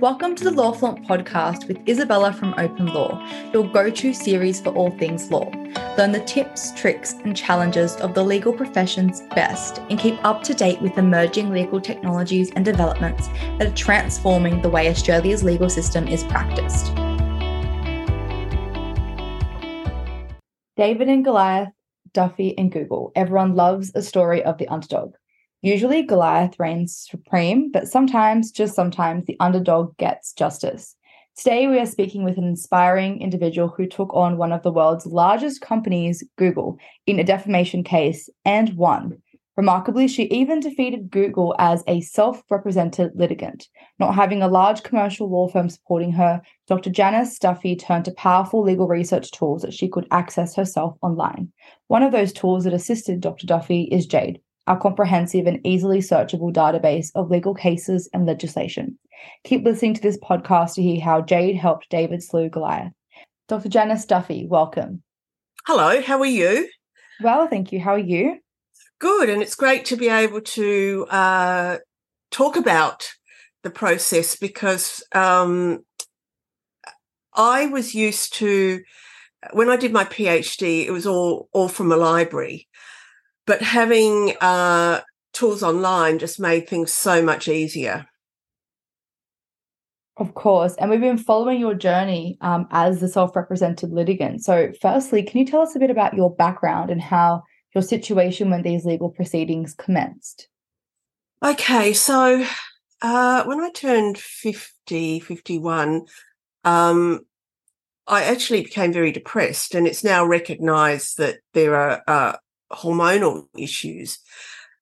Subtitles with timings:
[0.00, 3.20] Welcome to the Law Flaunt podcast with Isabella from Open Law,
[3.52, 5.50] your go to series for all things law.
[5.98, 10.54] Learn the tips, tricks, and challenges of the legal profession's best and keep up to
[10.54, 13.26] date with emerging legal technologies and developments
[13.58, 16.94] that are transforming the way Australia's legal system is practiced.
[20.76, 21.72] David and Goliath,
[22.14, 23.10] Duffy and Google.
[23.16, 25.14] Everyone loves a story of the underdog.
[25.62, 30.94] Usually, Goliath reigns supreme, but sometimes, just sometimes, the underdog gets justice.
[31.36, 35.04] Today, we are speaking with an inspiring individual who took on one of the world's
[35.04, 39.20] largest companies, Google, in a defamation case and won.
[39.56, 43.66] Remarkably, she even defeated Google as a self represented litigant.
[43.98, 46.90] Not having a large commercial law firm supporting her, Dr.
[46.90, 51.50] Janice Duffy turned to powerful legal research tools that she could access herself online.
[51.88, 53.48] One of those tools that assisted Dr.
[53.48, 58.98] Duffy is Jade, our comprehensive and easily searchable database of legal cases and legislation.
[59.44, 62.92] Keep listening to this podcast to hear how Jade helped David slew Goliath.
[63.48, 63.70] Dr.
[63.70, 65.02] Janice Duffy, welcome.
[65.66, 66.68] Hello, how are you?
[67.22, 67.80] Well, thank you.
[67.80, 68.40] How are you?
[69.00, 71.78] Good, and it's great to be able to uh,
[72.30, 73.08] talk about
[73.62, 75.80] the process because um,
[77.32, 78.82] I was used to
[79.52, 82.67] when I did my PhD, it was all all from a library,
[83.48, 85.00] but having uh,
[85.32, 88.06] tools online just made things so much easier.
[90.18, 90.74] Of course.
[90.74, 94.44] And we've been following your journey um, as the self represented litigant.
[94.44, 97.42] So, firstly, can you tell us a bit about your background and how
[97.74, 100.48] your situation when these legal proceedings commenced?
[101.42, 101.94] Okay.
[101.94, 102.44] So,
[103.00, 106.04] uh, when I turned 50, 51,
[106.64, 107.20] um,
[108.06, 112.36] I actually became very depressed, and it's now recognized that there are uh,
[112.72, 114.18] hormonal issues.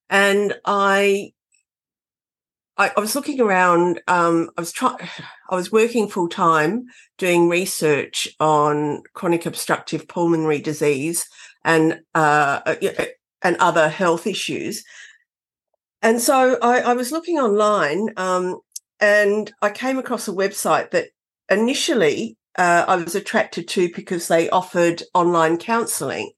[0.09, 1.33] And I,
[2.77, 4.01] I, I was looking around.
[4.09, 4.99] Um, I was trying.
[5.51, 6.87] I was working full time
[7.19, 11.25] doing research on chronic obstructive pulmonary disease
[11.65, 12.75] and uh, uh
[13.43, 14.83] and other health issues.
[16.03, 18.61] And so I, I was looking online, um,
[19.01, 21.09] and I came across a website that
[21.49, 26.33] initially uh, I was attracted to because they offered online counselling.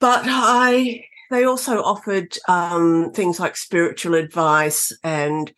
[0.00, 5.52] But I, they also offered um, things like spiritual advice and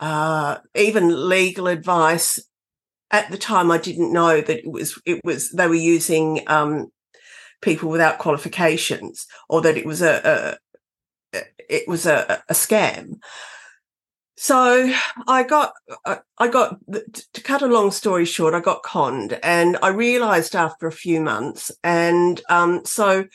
[0.00, 2.40] uh, even legal advice.
[3.10, 6.90] At the time, I didn't know that it was it was they were using um,
[7.60, 10.58] people without qualifications, or that it was a,
[11.34, 13.18] a it was a, a scam.
[14.36, 14.92] So
[15.28, 15.72] I got,
[16.04, 20.88] I got, to cut a long story short, I got conned and I realized after
[20.88, 21.70] a few months.
[21.84, 23.26] And um, so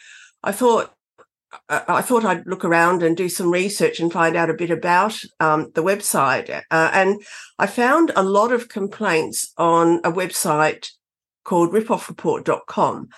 [0.48, 0.94] I thought
[1.68, 5.20] I thought I'd look around and do some research and find out a bit about
[5.42, 6.50] um, the website.
[6.50, 7.22] Uh, and
[7.60, 10.88] I found a lot of complaints on a website
[11.44, 13.10] called ripoffreport.com.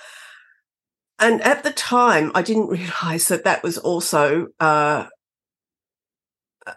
[1.19, 5.05] And at the time, I didn't realize that that was also, uh,
[6.65, 6.73] uh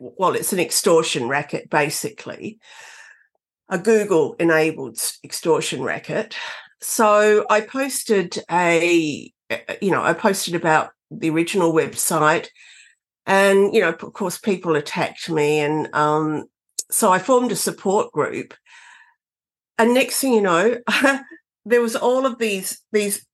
[0.00, 2.58] well, it's an extortion racket, basically,
[3.68, 6.36] a Google enabled extortion racket.
[6.80, 9.32] So I posted a
[9.80, 12.48] you know, I posted about the original website,
[13.26, 16.44] and you know, of course, people attacked me, and um,
[16.90, 18.54] so I formed a support group.
[19.78, 20.78] And next thing you know,
[21.64, 23.26] there was all of these these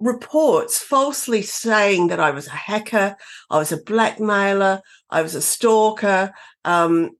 [0.00, 3.16] reports falsely saying that I was a hacker,
[3.50, 4.80] I was a blackmailer,
[5.10, 6.32] I was a stalker,
[6.64, 7.10] um,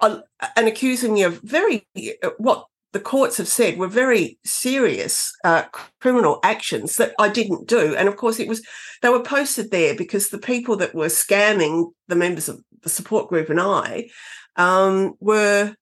[0.00, 0.20] uh,
[0.56, 1.86] and accusing me of very
[2.22, 5.64] uh, what the courts have said were very serious uh,
[6.00, 7.96] criminal actions that I didn't do.
[7.96, 8.64] And of course, it was
[9.02, 13.28] they were posted there because the people that were scamming the members of the support
[13.28, 14.10] group and I
[14.54, 15.74] um, were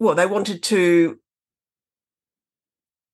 [0.00, 1.18] well, they wanted to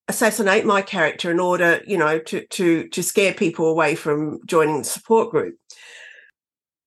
[0.07, 4.77] assassinate my character in order, you know, to to to scare people away from joining
[4.77, 5.55] the support group.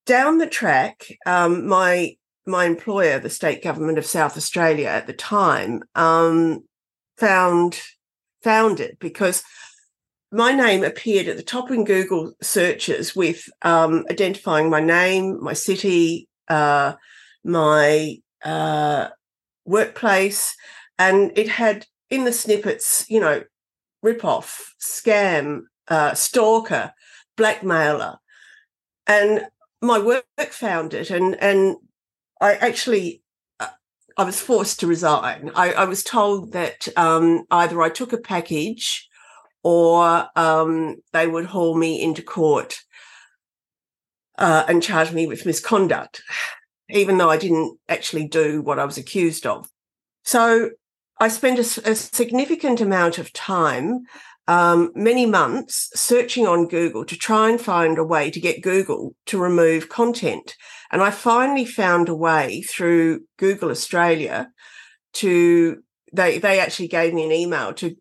[0.07, 5.13] Down the track, um, my my employer, the state government of South Australia at the
[5.13, 6.63] time, um,
[7.17, 7.81] found
[8.41, 9.43] found it because
[10.31, 15.53] my name appeared at the top in Google searches with um, identifying my name, my
[15.53, 16.93] city, uh,
[17.43, 19.09] my uh,
[19.65, 20.55] workplace,
[20.97, 23.43] and it had in the snippets, you know,
[24.01, 26.93] rip off, scam, uh, stalker,
[27.37, 28.17] blackmailer,
[29.07, 29.45] and
[29.81, 31.75] my work found it, and and
[32.43, 33.07] I actually
[33.59, 33.73] uh,
[34.17, 35.51] I was forced to resign.
[35.55, 38.85] I, I was told that um, either I took a package
[39.63, 42.71] or um, they would haul me into court.
[44.37, 46.21] uh, and charge me with misconduct,
[46.89, 49.69] even though I didn't actually do what I was accused of.
[50.23, 50.71] So
[51.19, 54.03] I spent a, a significant amount of time,
[54.47, 59.15] um, many months, searching on Google to try and find a way to get Google
[59.27, 60.55] to remove content.
[60.93, 64.51] And I finally found a way through Google Australia
[65.13, 65.81] to
[66.13, 67.95] they they actually gave me an email to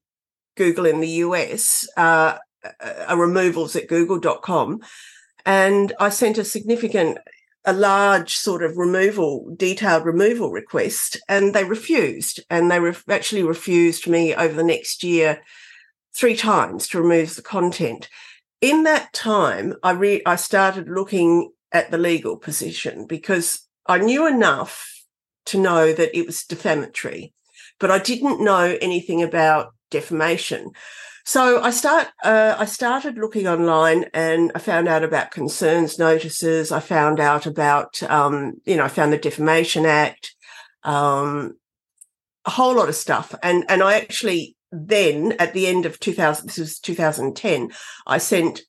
[0.59, 2.37] Google in the US, uh,
[3.09, 4.81] a removals at google.com.
[5.47, 7.17] And I sent a significant,
[7.65, 12.41] a large sort of removal, detailed removal request, and they refused.
[12.51, 15.41] And they re- actually refused me over the next year
[16.15, 18.11] three times to remove the content.
[18.61, 24.27] In that time, I re- I started looking at the legal position because I knew
[24.27, 24.89] enough
[25.47, 27.33] to know that it was defamatory,
[27.81, 30.71] but I didn't know anything about defamation.
[31.25, 32.09] So I start.
[32.25, 36.73] Uh, I started looking online, and I found out about concerns notices.
[36.73, 40.35] I found out about, um, you know, I found the Defamation Act,
[40.83, 41.57] um,
[42.45, 46.47] a whole lot of stuff, and and I actually then at the end of 2000,
[46.47, 47.71] this was 2010,
[48.07, 48.63] I sent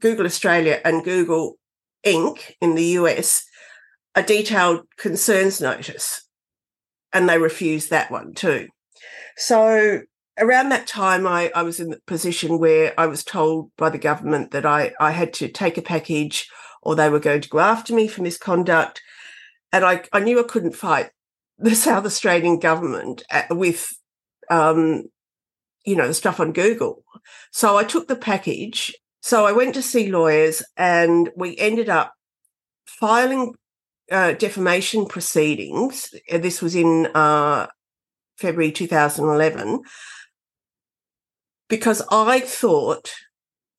[0.00, 1.58] Google Australia and Google
[2.06, 2.52] Inc.
[2.60, 3.44] in the US
[4.16, 6.26] a detailed concerns notice,
[7.12, 8.68] and they refused that one too.
[9.36, 10.00] So
[10.38, 13.98] around that time, I, I was in the position where I was told by the
[13.98, 16.48] government that I, I had to take a package
[16.82, 19.02] or they were going to go after me for misconduct.
[19.70, 21.10] And I, I knew I couldn't fight
[21.58, 23.88] the South Australian government at, with,
[24.50, 25.04] um,
[25.84, 27.04] you know, the stuff on Google.
[27.50, 28.94] So I took the package.
[29.26, 32.12] So I went to see lawyers and we ended up
[32.86, 33.56] filing
[34.08, 36.14] uh, defamation proceedings.
[36.30, 37.66] This was in uh,
[38.38, 39.80] February 2011
[41.68, 43.10] because I thought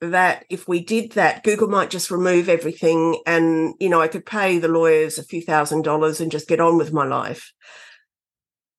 [0.01, 4.25] that if we did that, Google might just remove everything and, you know, I could
[4.25, 7.53] pay the lawyers a few thousand dollars and just get on with my life.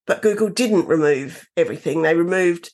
[0.06, 2.03] But Google didn't remove everything.
[2.03, 2.73] They removed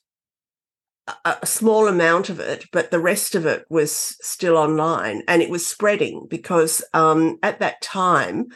[1.25, 5.51] a, small amount of it, but the rest of it was still online and it
[5.51, 8.47] was spreading because um, at that time,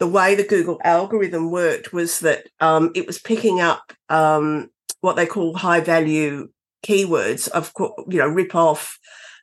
[0.00, 4.68] the way the Google algorithm worked was that um, it was picking up um,
[5.00, 6.48] what they call high value
[6.84, 8.98] keywords of course, you know rip off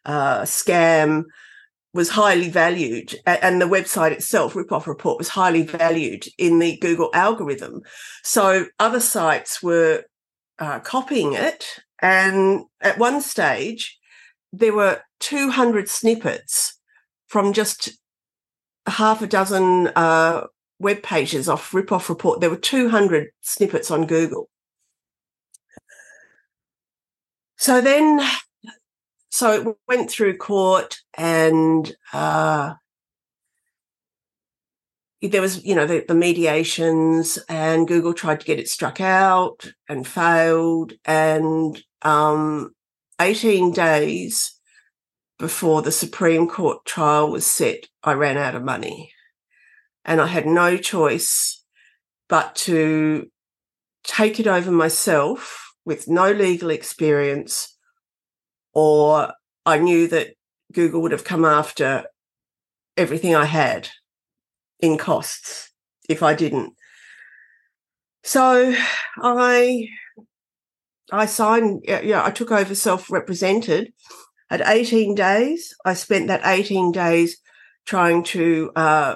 [0.05, 1.23] uh, scam
[1.93, 6.77] was highly valued and the website itself rip off report was highly valued in the
[6.77, 7.81] google algorithm.
[8.23, 10.03] So other sites were
[10.59, 11.65] uh, copying it
[12.01, 13.99] and at one stage
[14.53, 16.79] there were 200 snippets
[17.27, 17.89] from just
[18.87, 20.47] half a dozen uh,
[20.79, 22.41] web pages off rip off report.
[22.41, 24.49] There were 200 snippets on google.
[27.57, 28.19] So then,
[29.29, 32.73] so it went through court and, uh,
[35.21, 39.71] there was, you know, the, the, mediations and Google tried to get it struck out
[39.87, 40.93] and failed.
[41.05, 42.73] And um,
[43.19, 44.59] 18 days
[45.37, 49.11] before the Supreme Court trial was set, I ran out of money.
[50.03, 51.63] And I had no choice
[52.27, 53.29] but to
[54.03, 57.77] take it over myself with no legal experience,
[58.73, 59.33] or
[59.67, 60.33] I knew that
[60.71, 62.05] Google would have come after
[62.97, 63.89] everything I had
[64.81, 65.71] in costs
[66.09, 66.73] if I didn't.
[68.23, 68.75] So
[69.17, 69.87] I
[71.11, 73.93] I signed yeah, I took over self-represented
[74.49, 75.73] at 18 days.
[75.85, 77.37] I spent that 18 days
[77.85, 79.15] trying to uh,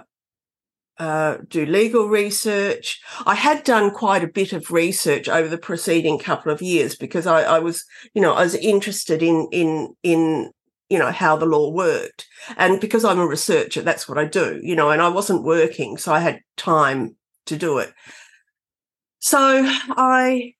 [0.97, 3.01] uh, do legal research.
[3.25, 7.27] I had done quite a bit of research over the preceding couple of years because
[7.27, 10.51] I, I was, you know, I was interested in in in
[10.89, 12.27] you know how the law worked,
[12.57, 14.89] and because I'm a researcher, that's what I do, you know.
[14.91, 17.15] And I wasn't working, so I had time
[17.45, 17.93] to do it.
[19.19, 20.53] So I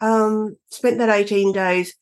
[0.00, 1.94] um, spent that 18 days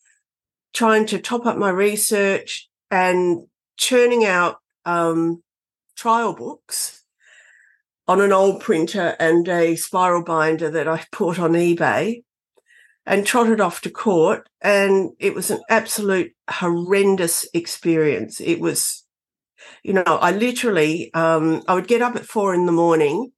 [0.73, 5.43] trying to top up my research and churning out um,
[5.97, 7.05] trial books
[8.07, 12.23] on an old printer and a spiral binder that I bought on eBay
[13.11, 14.49] and trotted off to court.
[14.61, 18.41] And it was an absolute horrendous experience.
[18.41, 19.05] It was,
[19.83, 23.33] you know, I literally, um, I would get up at four in the morning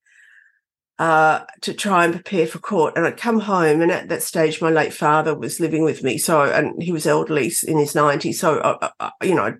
[0.98, 2.98] uh, to try and prepare for court.
[2.98, 6.18] And I'd come home, and at that stage, my late father was living with me.
[6.18, 8.34] So, and he was elderly in his 90s.
[8.34, 9.58] So, I, I, you know, I'd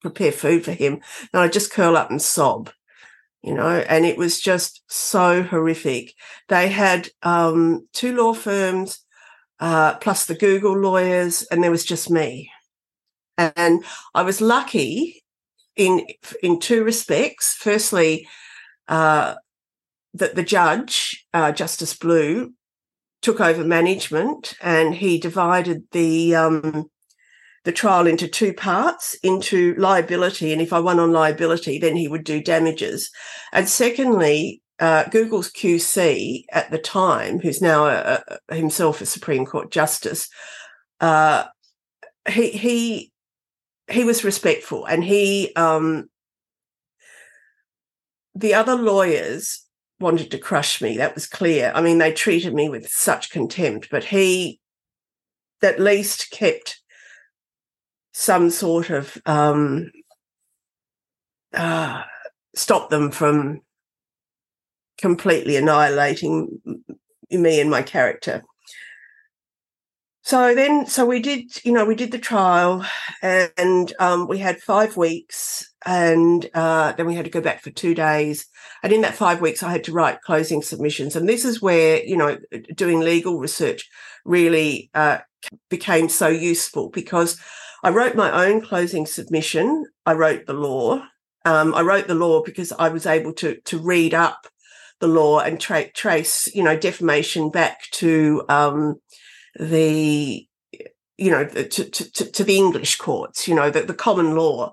[0.00, 0.94] prepare food for him,
[1.34, 2.70] and I'd just curl up and sob
[3.42, 6.14] you know, and it was just so horrific.
[6.48, 9.05] They had um, two law firms,
[9.60, 12.50] uh, plus the Google lawyers, and there was just me.
[13.38, 13.84] And
[14.14, 15.22] I was lucky
[15.76, 16.06] in
[16.42, 17.54] in two respects.
[17.54, 18.26] Firstly,
[18.88, 19.34] uh,
[20.14, 22.52] that the judge, uh, Justice Blue,
[23.22, 26.86] took over management and he divided the um,
[27.64, 32.06] the trial into two parts into liability and if i won on liability then he
[32.06, 33.10] would do damages
[33.52, 39.46] and secondly uh, google's qc at the time who's now a, a, himself a supreme
[39.46, 40.28] court justice
[41.00, 41.44] uh,
[42.28, 43.12] he he
[43.88, 46.08] he was respectful and he um,
[48.34, 49.64] the other lawyers
[50.00, 51.72] wanted to crush me that was clear.
[51.74, 54.60] I mean they treated me with such contempt but he
[55.62, 56.80] at least kept
[58.12, 59.90] some sort of um,
[61.52, 62.02] uh,
[62.54, 63.60] stop them from
[64.98, 66.60] completely annihilating
[67.30, 68.42] me and my character.
[70.22, 72.84] So then, so we did, you know, we did the trial
[73.22, 77.70] and um, we had five weeks and uh, then we had to go back for
[77.70, 78.46] two days.
[78.82, 81.14] And in that five weeks, I had to write closing submissions.
[81.14, 82.38] And this is where, you know,
[82.74, 83.88] doing legal research
[84.24, 85.18] really uh,
[85.70, 87.38] became so useful because
[87.84, 89.86] I wrote my own closing submission.
[90.06, 91.04] I wrote the law.
[91.44, 94.48] Um, I wrote the law because I was able to to read up
[95.00, 98.96] the law and tra- trace, you know, defamation back to um,
[99.58, 100.46] the,
[101.18, 104.72] you know, to, to, to, the English courts, you know, the, the common law.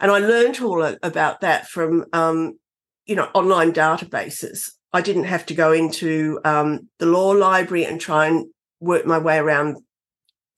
[0.00, 2.58] And I learned all about that from, um,
[3.06, 4.70] you know, online databases.
[4.92, 8.46] I didn't have to go into um, the law library and try and
[8.80, 9.76] work my way around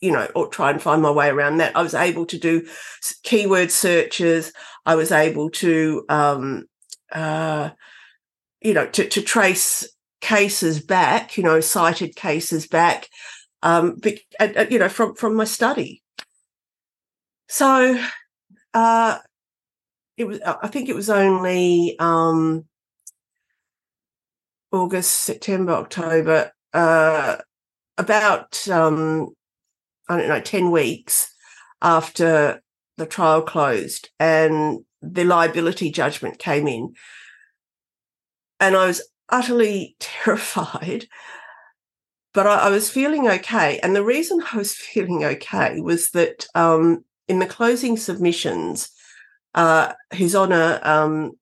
[0.01, 1.75] you know, or try and find my way around that.
[1.75, 2.67] I was able to do
[3.23, 4.53] keyword searches.
[4.85, 6.65] I was able to, um,
[7.11, 7.71] uh,
[8.65, 9.87] you know, to, to trace
[10.21, 13.09] cases back, you know, cited cases back,
[13.63, 16.03] um, be, uh, you know, from from my study.
[17.49, 18.03] So,
[18.73, 19.19] uh,
[20.17, 20.41] it was.
[20.41, 22.65] I think it was only um,
[24.73, 26.51] August, September, October.
[26.73, 27.37] Uh,
[27.97, 29.29] about um,
[30.09, 31.33] I don't know, 10 weeks
[31.81, 32.63] after
[32.97, 36.95] the trial closed and the liability judgment came in.
[38.65, 41.07] And I was utterly terrified,
[42.33, 43.79] but I, I was feeling okay.
[43.83, 48.91] And the reason I was feeling okay was that um, in the closing submissions,
[49.55, 51.33] uh, His Honour, um,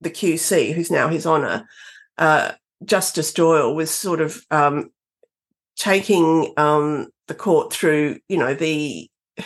[0.00, 1.66] the QC, who's now His Honour,
[2.18, 2.52] uh,
[2.84, 4.90] Justice Doyle was sort of um,
[5.76, 9.08] taking um, the court through, you know, the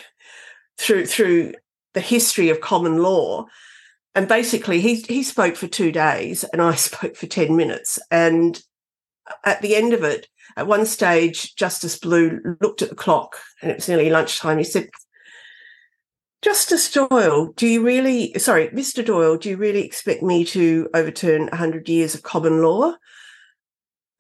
[0.79, 1.53] through through
[1.93, 3.45] the history of common law.
[4.17, 8.01] And basically, he he spoke for two days, and I spoke for ten minutes.
[8.11, 8.61] And
[9.45, 13.71] at the end of it, at one stage, Justice Blue looked at the clock, and
[13.71, 14.59] it was nearly lunchtime.
[14.59, 14.89] He said,
[16.43, 19.05] Justice Doyle, do you really, sorry, Mr.
[19.05, 22.95] Doyle, do you really expect me to overturn 100 years of common law?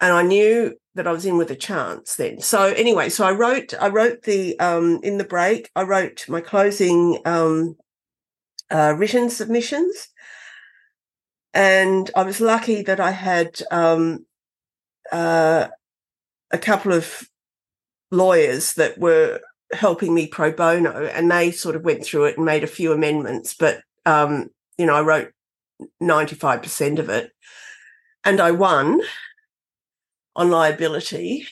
[0.00, 2.40] And I knew that I was in with a chance then.
[2.40, 6.40] So anyway, so I wrote I wrote the um in the break, I wrote my
[6.40, 7.76] closing um
[8.70, 10.08] uh, written submissions.
[11.54, 14.26] And I was lucky that I had um
[15.12, 15.68] uh
[16.50, 17.28] a couple of
[18.10, 19.40] lawyers that were
[19.72, 22.92] helping me pro bono and they sort of went through it and made a few
[22.92, 25.32] amendments, but um, you know, I wrote
[26.02, 27.32] 95% of it
[28.24, 29.00] and I won
[30.36, 31.46] on liability.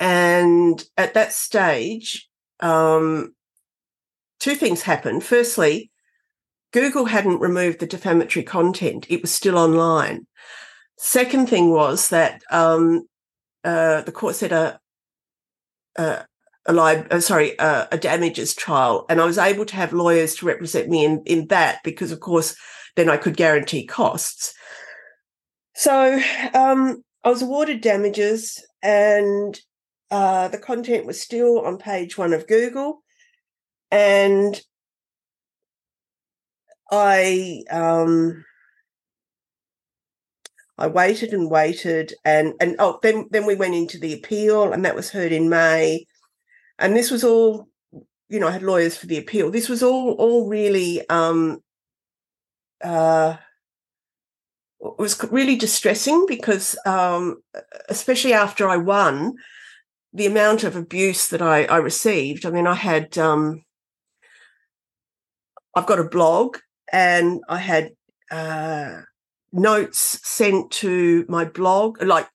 [0.00, 2.28] And at that stage,
[2.60, 3.34] um,
[4.40, 5.22] two things happened.
[5.22, 5.91] Firstly,
[6.72, 10.26] Google hadn't removed the defamatory content, it was still online.
[10.98, 13.06] Second thing was that um,
[13.64, 14.80] uh, the court said a,
[15.96, 16.24] a,
[16.66, 20.46] a uh, sorry, uh, a damages trial, and I was able to have lawyers to
[20.46, 22.56] represent me in in that because, of course,
[22.96, 24.54] then I could guarantee costs.
[25.74, 26.20] So
[26.54, 29.58] um, I was awarded damages, and
[30.10, 33.02] uh, the content was still on page one of Google,
[33.90, 34.60] and
[36.92, 38.44] I um,
[40.78, 44.84] I waited and waited, and and oh, then then we went into the appeal, and
[44.84, 46.06] that was heard in May,
[46.78, 47.68] and this was all,
[48.28, 49.50] you know, I had lawyers for the appeal.
[49.50, 51.62] This was all all really um,
[52.84, 53.36] uh,
[54.80, 57.42] was really distressing because, um,
[57.88, 59.34] especially after I won,
[60.12, 62.44] the amount of abuse that I, I received.
[62.44, 63.62] I mean, I had, um,
[65.74, 66.58] I've got a blog
[66.92, 67.92] and I had
[68.30, 69.00] uh,
[69.52, 72.28] notes sent to my blog, like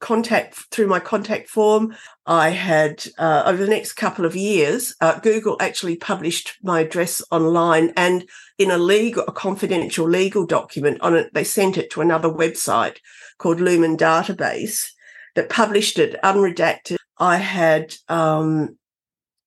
[0.00, 1.94] contact through my contact form.
[2.26, 7.22] I had, uh, over the next couple of years, uh, Google actually published my address
[7.30, 12.00] online and in a legal, a confidential legal document on it, they sent it to
[12.00, 12.96] another website
[13.38, 14.86] called Lumen Database
[15.34, 16.96] that published it unredacted.
[17.18, 18.78] I had, um,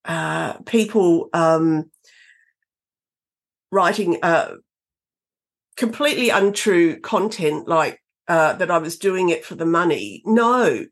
[0.05, 1.89] uh, people, um,
[3.71, 4.55] writing, uh,
[5.75, 10.21] completely untrue content like uh, that I was doing it for the money.
[10.25, 10.85] No,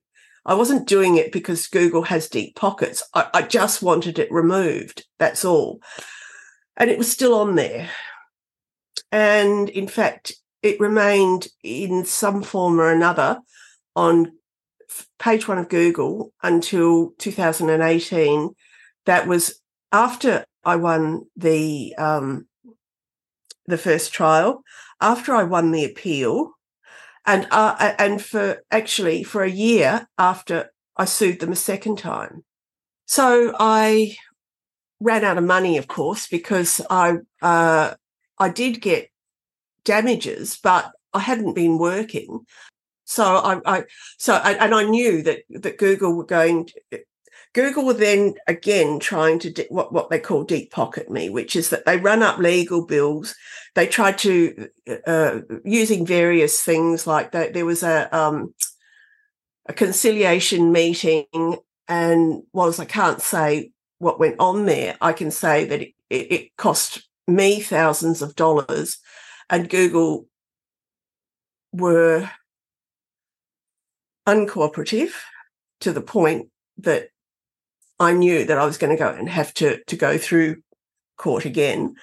[0.46, 3.03] I wasn't doing it because Google has deep pockets.
[3.13, 5.05] I, I just wanted it removed.
[5.17, 5.82] That's all.
[6.77, 7.89] And it was still on there.
[9.12, 13.39] And in fact, it remained in some form or another
[13.96, 14.34] on
[15.20, 18.53] page one of Google until 2018.
[19.05, 19.60] That was
[19.91, 22.48] after I won the um,
[23.67, 24.63] the first trial,
[25.01, 26.51] after I won the appeal,
[27.25, 32.43] and uh, and for actually for a year after I sued them a second time.
[33.05, 34.15] So I
[35.00, 37.95] ran out of money, of course, because I uh,
[38.39, 39.10] I did get
[39.84, 42.45] damages, but I hadn't been working.
[43.05, 43.84] So I, I
[44.17, 46.69] so and I knew that that Google were going
[47.55, 51.69] Google then again trying to de- what, what they call deep pocket me, which is
[51.69, 53.33] that they run up legal bills.
[53.75, 54.67] They tried to,
[55.07, 57.53] uh, using various things like that.
[57.53, 58.53] There was a, um,
[59.67, 61.25] a conciliation meeting
[61.88, 66.57] and whilst I can't say what went on there, I can say that it, it
[66.57, 68.97] cost me thousands of dollars
[69.50, 70.27] and Google
[71.71, 72.29] were
[74.27, 75.13] uncooperative
[75.79, 77.12] to the point that
[77.99, 80.61] I knew that I was going to go and have to, to go through
[81.17, 81.95] court again.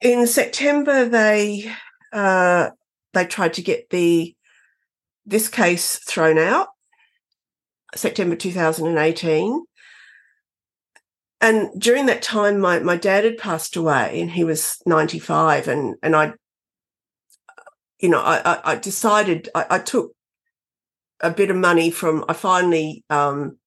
[0.00, 1.72] In September, they
[2.12, 2.70] uh,
[3.14, 4.34] they tried to get the
[5.24, 6.68] this case thrown out.
[7.94, 9.64] September 2018.
[11.40, 15.68] And during that time, my, my dad had passed away and he was 95.
[15.68, 16.34] And, and I,
[18.00, 20.12] you know, I, I decided I, I took
[21.20, 23.58] a bit of money from, I finally um,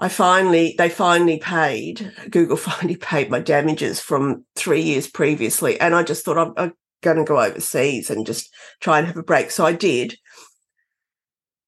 [0.00, 5.78] I finally, they finally paid, Google finally paid my damages from three years previously.
[5.78, 9.18] And I just thought I'm, I'm going to go overseas and just try and have
[9.18, 9.50] a break.
[9.50, 10.16] So I did.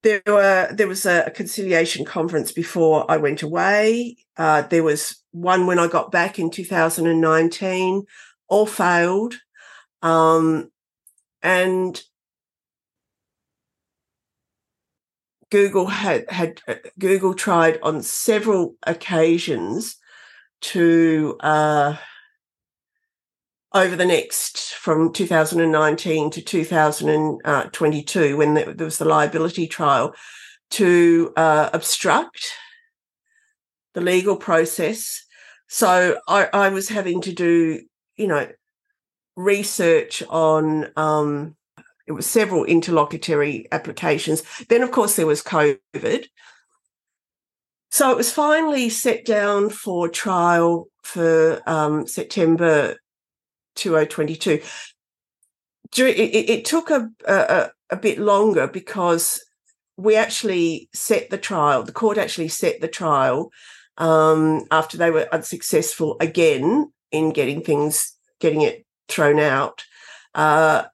[0.03, 4.17] There were, there was a, conciliation conference before I went away.
[4.37, 8.03] Uh, there was one when I got back in 2019,
[8.49, 9.35] all failed.
[10.01, 10.71] Um,
[11.43, 12.03] and
[15.53, 19.99] Google had had uh, Google tried on several occasions
[20.63, 21.97] to uh,
[23.75, 30.15] over the next from 2019 to 2022 when there was the liability trial
[30.71, 32.55] to uh, obstruct
[33.93, 35.23] the legal process.
[35.69, 37.83] So I, I, was having to do,
[38.17, 38.49] you know,
[39.37, 41.57] research on um,
[42.07, 44.43] it was several interlocutory applications.
[44.69, 46.27] Then, of course, there was COVID.
[47.91, 52.97] So it was finally set down for trial for um, September
[53.77, 54.61] 2022.
[55.99, 59.45] It, it, took a, a, a bit longer because
[59.99, 61.83] we actually set the trial.
[61.83, 63.51] The court actually set the trial
[63.99, 69.85] um, after they were unsuccessful again in getting things, getting it thrown out.
[70.35, 70.85] Uh,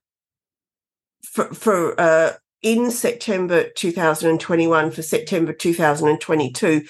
[1.39, 6.85] for, for uh, in September 2021 for September 2022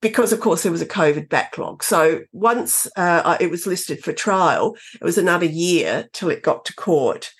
[0.00, 1.84] because of course there was a COVID backlog.
[1.84, 6.64] So once uh, it was listed for trial, it was another year till it got
[6.64, 7.30] to court.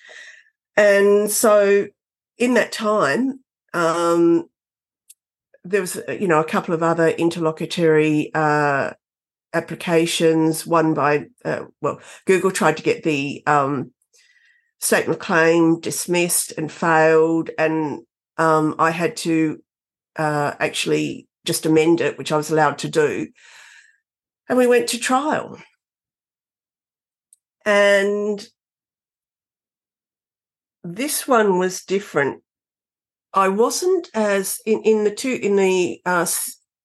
[0.77, 1.87] And so
[2.37, 3.41] in that time,
[3.73, 4.49] um,
[5.65, 8.91] there was, you know, a couple of other interlocutory uh,
[9.53, 10.65] applications.
[10.65, 13.91] One by, uh, well, Google tried to get the um,
[14.85, 18.01] statement claim dismissed and failed, and
[18.37, 19.61] um, I had to
[20.15, 23.27] uh, actually just amend it, which I was allowed to do.
[24.47, 25.57] And we went to trial.
[27.65, 28.47] And
[30.83, 32.43] this one was different.
[33.33, 36.27] I wasn't as in, in the two in the uh,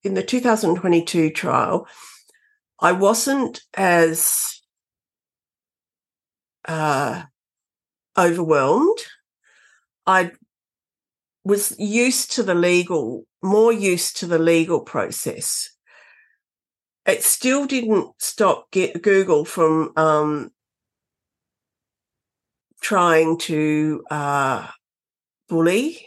[0.03, 1.87] in the 2022 trial.
[2.81, 4.63] I wasn't as
[6.67, 7.25] uh,
[8.21, 8.99] overwhelmed.
[10.07, 10.33] I
[11.45, 15.71] was used to the legal, more used to the legal process.
[17.07, 20.51] It still didn't stop get Google from um,
[22.81, 24.69] trying to uh,
[25.49, 26.07] bully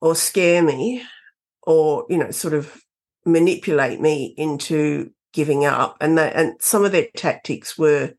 [0.00, 1.02] or scare me
[1.62, 2.80] or, you know, sort of
[3.26, 5.96] manipulate me into giving up.
[6.00, 8.14] And that, and some of their tactics were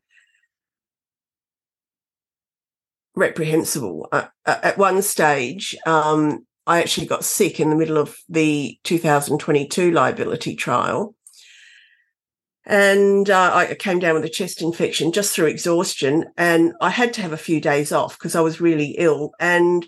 [3.14, 4.08] reprehensible.
[4.12, 8.78] Uh, uh at one stage, um, I actually got sick in the middle of the
[8.84, 11.14] 2022 liability trial.
[12.64, 16.26] And uh, I came down with a chest infection just through exhaustion.
[16.36, 19.32] And I had to have a few days off because I was really ill.
[19.40, 19.84] And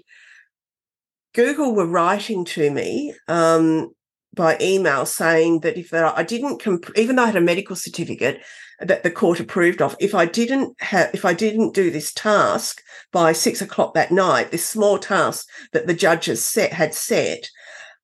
[1.35, 3.93] Google were writing to me um,
[4.35, 8.43] by email saying that if I didn't, comp- even though I had a medical certificate,
[8.81, 9.97] that the court approved of.
[10.01, 12.83] If I didn't have, if I didn't do this task
[13.13, 17.49] by six o'clock that night, this small task that the judges set had set,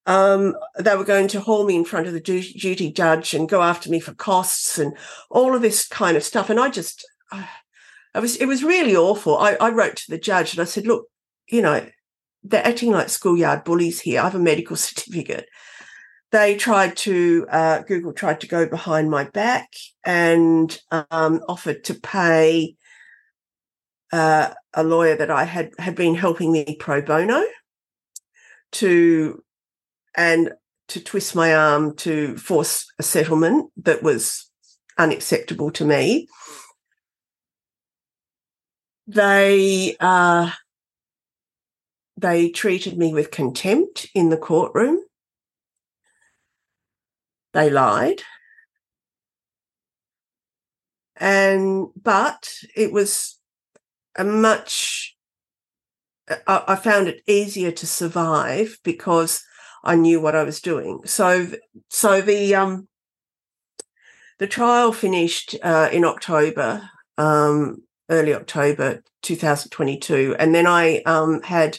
[0.07, 3.63] um, they were going to haul me in front of the duty judge and go
[3.63, 4.97] after me for costs and
[5.31, 6.51] all of this kind of stuff.
[6.51, 7.47] And I just, uh,
[8.15, 9.37] I was, it was really awful.
[9.39, 11.07] I, I wrote to the judge and I said, look,
[11.49, 11.87] you know,
[12.43, 14.21] they're acting like schoolyard bullies here.
[14.21, 15.49] I have a medical certificate
[16.33, 19.69] they tried to uh, Google tried to go behind my back
[20.05, 22.77] and um, offered to pay
[24.13, 27.43] uh, a lawyer that I had had been helping me pro bono
[28.73, 29.43] to
[30.17, 30.53] and
[30.89, 34.51] to twist my arm to force a settlement that was
[34.99, 36.29] unacceptable to me.
[39.07, 40.53] They uh,
[42.17, 45.01] they treated me with contempt in the courtroom
[47.53, 48.23] they lied.
[51.17, 53.39] And, but it was
[54.17, 55.17] a much,
[56.47, 59.43] I, I found it easier to survive because
[59.85, 61.01] I knew what I was doing.
[61.05, 61.49] So,
[61.89, 62.89] so the, um,
[64.39, 70.37] the trial finished uh, in October, um, early October 2022.
[70.39, 71.79] And then I um, had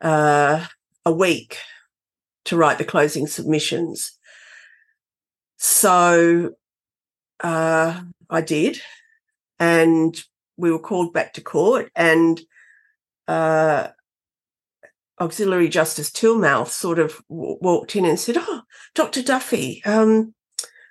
[0.00, 0.66] uh,
[1.04, 1.58] a week
[2.46, 4.18] to write the closing submissions.
[5.56, 6.54] So
[7.42, 8.80] uh, I did,
[9.58, 10.20] and
[10.56, 12.40] we were called back to court, and
[13.28, 13.88] uh,
[15.20, 18.62] Auxiliary Justice Tilmouth sort of w- walked in and said, "Oh,
[18.94, 19.22] Dr.
[19.22, 20.34] Duffy, um,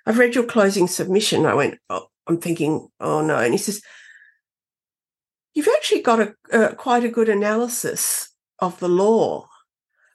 [0.06, 3.82] I've read your closing submission." I went, oh, "I'm thinking, oh no," and he says,
[5.54, 9.48] "You've actually got a uh, quite a good analysis of the law,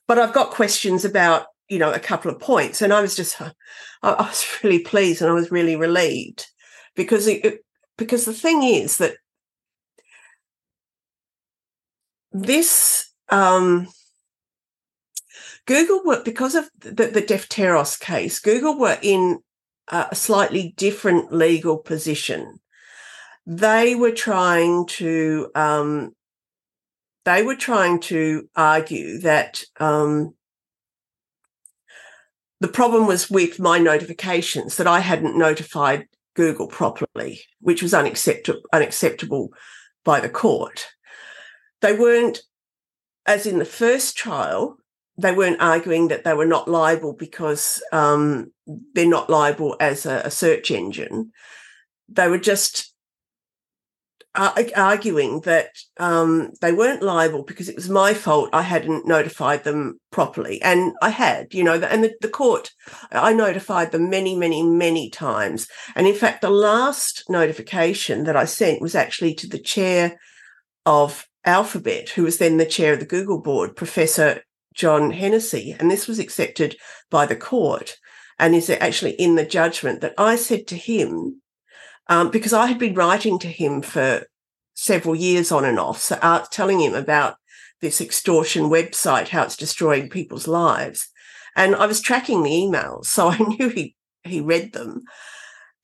[0.07, 2.81] but I've got questions about you know, a couple of points.
[2.81, 3.39] And I was just,
[4.03, 6.47] I, was really pleased and I was really relieved
[6.95, 7.63] because it,
[7.97, 9.15] because the thing is that
[12.31, 13.87] this um,
[15.65, 19.39] Google were because of the, the Defteros case, Google were in
[19.87, 22.59] a slightly different legal position.
[23.45, 26.15] They were trying to um,
[27.25, 30.33] they were trying to argue that um,
[32.59, 38.61] the problem was with my notifications that I hadn't notified Google properly, which was unacceptable,
[38.73, 39.49] unacceptable
[40.03, 40.87] by the court.
[41.81, 42.41] They weren't,
[43.25, 44.77] as in the first trial,
[45.17, 48.51] they weren't arguing that they were not liable because um,
[48.93, 51.31] they're not liable as a, a search engine.
[52.07, 52.88] They were just
[54.35, 59.99] arguing that um, they weren't liable because it was my fault I hadn't notified them
[60.11, 60.61] properly.
[60.61, 62.69] And I had, you know, and the, the, court,
[63.11, 65.67] I notified them many, many, many times.
[65.95, 70.19] And in fact, the last notification that I sent was actually to the chair
[70.85, 75.75] of Alphabet, who was then the chair of the Google board, Professor John Hennessy.
[75.79, 76.77] And this was accepted
[77.09, 77.97] by the court
[78.37, 81.41] and is actually in the judgment that I said to him,
[82.09, 84.25] um, because I had been writing to him for
[84.73, 87.35] several years on and off, so uh, telling him about
[87.81, 91.07] this extortion website, how it's destroying people's lives.
[91.55, 95.03] And I was tracking the emails, so I knew he he read them,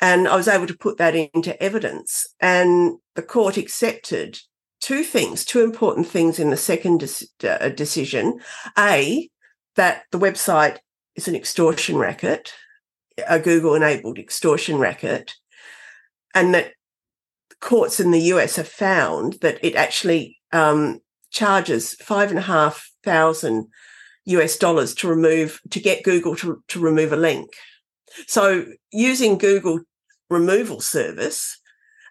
[0.02, 2.28] and I was able to put that into evidence.
[2.40, 4.40] And the court accepted
[4.82, 7.08] two things, two important things in the second
[7.40, 8.40] de- uh, decision:
[8.78, 9.30] a
[9.76, 10.78] that the website
[11.16, 12.54] is an extortion racket,
[13.28, 15.34] a Google-enabled extortion racket,
[16.36, 16.74] and that
[17.62, 21.00] courts in the US have found that it actually um,
[21.32, 23.68] charges five and a half thousand
[24.26, 27.50] US dollars to remove to get Google to, to remove a link.
[28.28, 29.80] So using Google
[30.30, 31.60] removal service,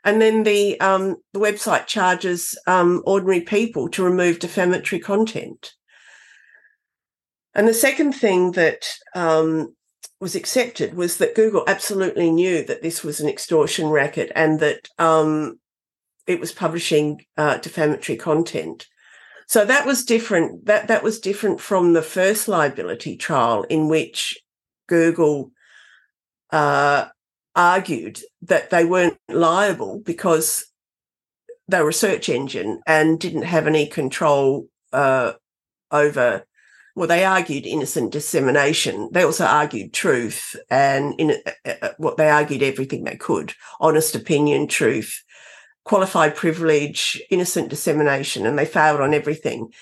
[0.04, 5.72] and then the um, the website charges um, ordinary people to remove defamatory content.
[7.54, 8.84] And the second thing that
[9.14, 9.74] um,
[10.24, 14.88] was accepted was that Google absolutely knew that this was an extortion racket and that
[14.98, 15.60] um,
[16.26, 18.86] it was publishing uh, defamatory content.
[19.46, 20.64] So that was different.
[20.64, 24.40] That that was different from the first liability trial in which
[24.88, 25.50] Google
[26.50, 27.08] uh,
[27.54, 30.64] argued that they weren't liable because
[31.68, 35.34] they were a search engine and didn't have any control uh,
[35.90, 36.46] over.
[36.96, 39.08] Well, they argued innocent dissemination.
[39.12, 44.14] They also argued truth, and in uh, uh, what they argued everything they could: honest
[44.14, 45.24] opinion, truth,
[45.84, 49.72] qualified privilege, innocent dissemination, and they failed on everything.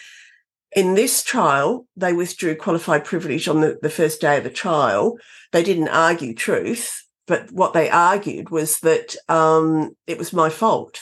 [0.75, 5.19] In this trial, they withdrew qualified privilege on the, the first day of the trial.
[5.53, 10.99] They didn't argue truth, but what they argued was that um, it was my fault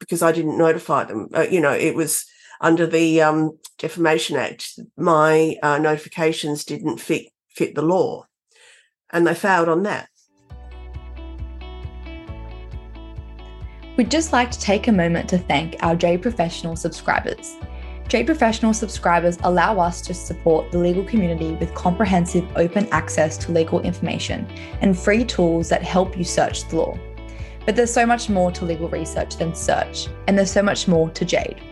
[0.00, 1.28] because I didn't notify them.
[1.32, 2.24] Uh, you know, it was
[2.60, 4.78] under the um, Defamation Act.
[4.96, 8.26] My uh, notifications didn't fit fit the law,
[9.12, 10.08] and they failed on that.
[13.96, 17.56] We'd just like to take a moment to thank our Jade Professional subscribers.
[18.08, 23.52] Jade Professional subscribers allow us to support the legal community with comprehensive open access to
[23.52, 24.46] legal information
[24.80, 26.98] and free tools that help you search the law.
[27.66, 31.10] But there's so much more to legal research than search, and there's so much more
[31.10, 31.62] to Jade.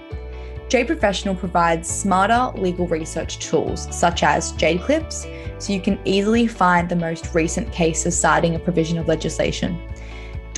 [0.68, 5.26] Jade Professional provides smarter legal research tools such as Jade Clips,
[5.58, 9.80] so you can easily find the most recent cases citing a provision of legislation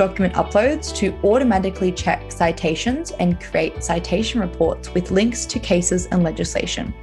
[0.01, 6.23] document uploads to automatically check citations and create citation reports with links to cases and
[6.23, 6.95] legislation.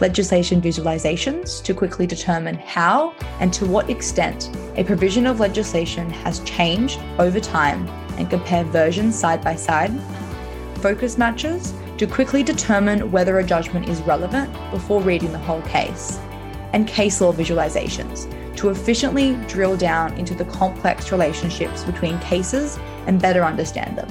[0.00, 6.40] Legislation visualizations to quickly determine how and to what extent a provision of legislation has
[6.40, 7.86] changed over time
[8.18, 9.92] and compare versions side by side.
[10.78, 16.18] Focus matches to quickly determine whether a judgment is relevant before reading the whole case.
[16.72, 23.20] And case law visualizations to efficiently drill down into the complex relationships between cases and
[23.20, 24.08] better understand them.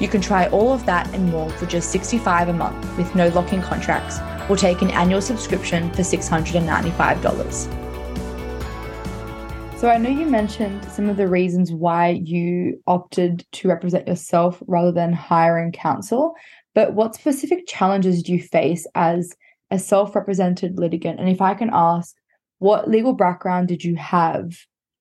[0.00, 3.28] You can try all of that and more for just 65 a month with no
[3.28, 4.18] lock-in contracts
[4.50, 7.78] or take an annual subscription for $695.
[9.78, 14.62] So I know you mentioned some of the reasons why you opted to represent yourself
[14.66, 16.34] rather than hiring counsel,
[16.74, 19.34] but what specific challenges do you face as
[19.70, 21.20] a self-represented litigant?
[21.20, 22.14] And if I can ask,
[22.58, 24.56] what legal background did you have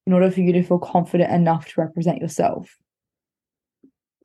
[0.08, 2.76] in order for you to feel confident enough to represent yourself?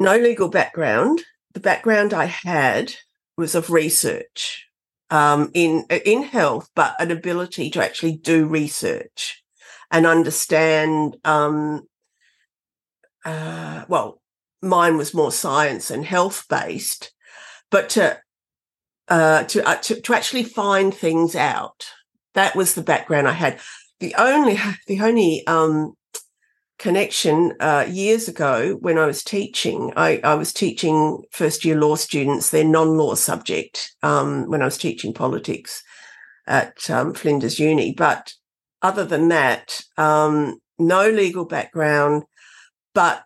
[0.00, 1.22] No legal background.
[1.54, 2.94] The background I had
[3.36, 4.66] was of research
[5.10, 9.42] um, in in health, but an ability to actually do research
[9.90, 11.16] and understand.
[11.24, 11.86] Um,
[13.24, 14.20] uh, well,
[14.62, 17.12] mine was more science and health based,
[17.70, 18.18] but to
[19.08, 21.86] uh, to, uh, to to actually find things out
[22.36, 23.58] that was the background I had.
[23.98, 25.94] The only the only um,
[26.78, 31.96] connection uh, years ago when I was teaching, I, I, was teaching first year law
[31.96, 35.82] students their non law subject um, when I was teaching politics
[36.46, 37.94] at um, Flinders Uni.
[37.96, 38.34] But
[38.82, 42.24] other than that, um, no legal background,
[42.94, 43.24] but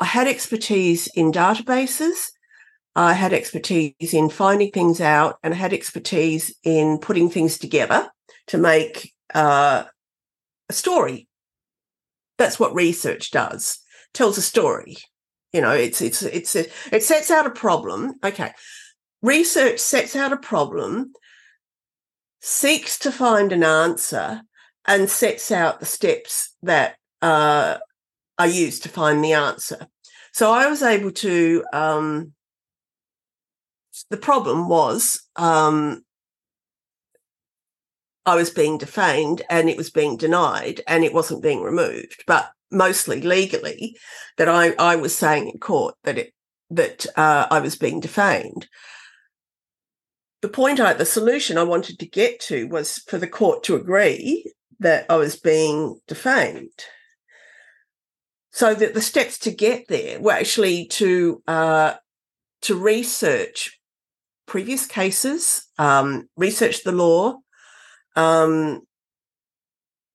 [0.00, 2.30] I had expertise in databases.
[2.96, 8.08] I had expertise in finding things out and I had expertise in putting things together
[8.48, 9.84] to make uh,
[10.68, 11.28] a story.
[12.38, 13.78] That's what research does.
[14.12, 14.96] Tells a story.
[15.52, 18.14] You know, it's it's it's a, it sets out a problem.
[18.24, 18.52] Okay,
[19.22, 21.12] research sets out a problem,
[22.40, 24.42] seeks to find an answer,
[24.84, 27.78] and sets out the steps that uh,
[28.38, 29.86] are used to find the answer.
[30.32, 31.64] So I was able to.
[31.72, 32.32] Um,
[34.10, 36.02] the problem was um,
[38.26, 42.50] I was being defamed and it was being denied and it wasn't being removed, but
[42.70, 43.96] mostly legally
[44.36, 46.32] that I, I was saying in court that it
[46.70, 48.66] that uh, I was being defamed.
[50.40, 53.76] The point I, the solution I wanted to get to was for the court to
[53.76, 56.84] agree that I was being defamed.
[58.50, 61.94] So that the steps to get there were actually to uh,
[62.62, 63.78] to research
[64.46, 67.36] previous cases, um, research the law,
[68.16, 68.82] um,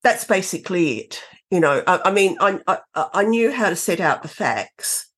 [0.04, 1.22] that's basically it.
[1.52, 5.10] You know, I, I mean, I, I, I knew how to set out the facts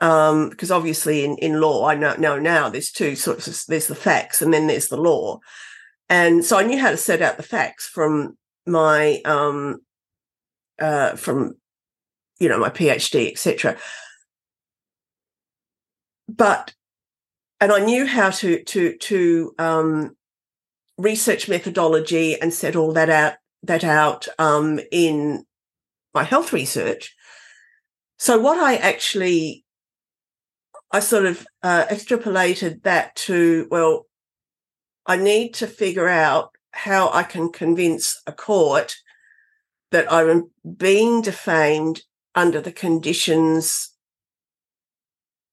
[0.00, 3.88] um, because obviously in, in law, I know, know now there's two sorts of there's
[3.88, 5.40] the facts and then there's the law,
[6.08, 9.80] and so I knew how to set out the facts from my um,
[10.78, 11.54] uh, from
[12.38, 13.76] you know my PhD, etc.
[16.28, 16.74] But
[17.60, 20.16] and I knew how to to to um,
[20.96, 25.44] research methodology and set all that out that out um, in
[26.14, 27.14] my health research.
[28.18, 29.64] So what I actually
[30.90, 34.06] I sort of uh, extrapolated that to, well,
[35.06, 38.94] I need to figure out how I can convince a court
[39.90, 42.02] that I'm being defamed
[42.34, 43.90] under the conditions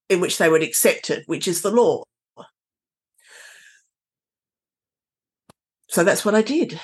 [0.09, 2.03] in which they would accept it, which is the law.
[5.87, 6.79] So that's what I did.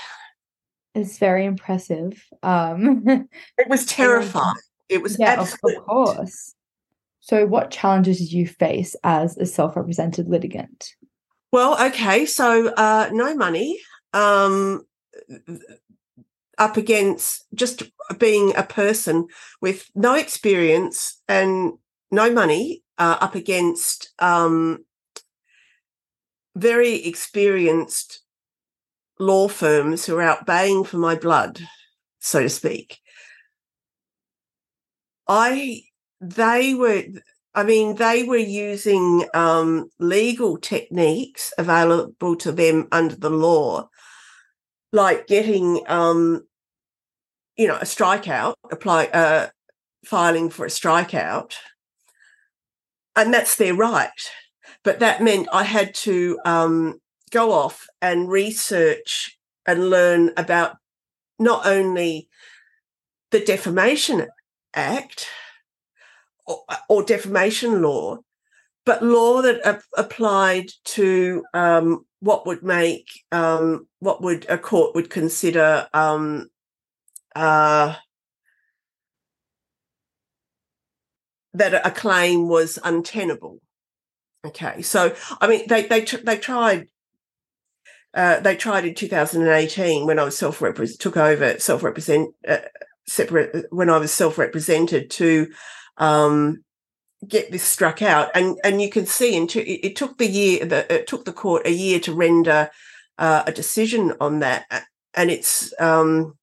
[0.95, 2.23] It's very impressive.
[2.43, 4.55] Um, it was terrifying.
[4.89, 5.77] It was yeah, absolute.
[5.77, 6.53] of course.
[7.21, 10.95] So, what challenges did you face as a self-represented litigant?
[11.51, 13.79] Well, okay, so uh, no money,
[14.13, 14.85] um,
[16.57, 17.83] up against just
[18.17, 19.27] being a person
[19.61, 21.73] with no experience and
[22.11, 24.85] no money, uh, up against um,
[26.55, 28.21] very experienced
[29.19, 31.59] law firms who are out baying for my blood,
[32.19, 32.99] so to speak.
[35.27, 35.81] I
[36.19, 37.03] they were
[37.55, 43.89] I mean, they were using um, legal techniques available to them under the law,
[44.93, 46.47] like getting, um,
[47.57, 49.49] you know, a strikeout, apply, uh,
[50.05, 51.55] filing for a strikeout,
[53.15, 54.09] and that's their right.
[54.83, 56.99] But that meant I had to um,
[57.31, 60.77] go off and research and learn about
[61.37, 62.29] not only
[63.31, 64.27] the Defamation
[64.73, 65.27] Act
[66.45, 68.19] or, or defamation law,
[68.85, 74.95] but law that a- applied to um, what would make um, what would a court
[74.95, 76.49] would consider um,
[77.35, 77.95] uh,
[81.53, 83.59] that a claim was untenable.
[84.45, 86.87] Okay, so I mean they they they tried
[88.13, 90.61] uh, they tried in 2018 when I was self
[90.99, 92.57] took over self represent uh,
[93.07, 95.47] separate when I was self represented to
[95.97, 96.63] um,
[97.27, 100.65] get this struck out, and and you can see into it, it took the year
[100.65, 102.69] the, it took the court a year to render
[103.17, 104.65] uh, a decision on that,
[105.13, 106.37] and it's um,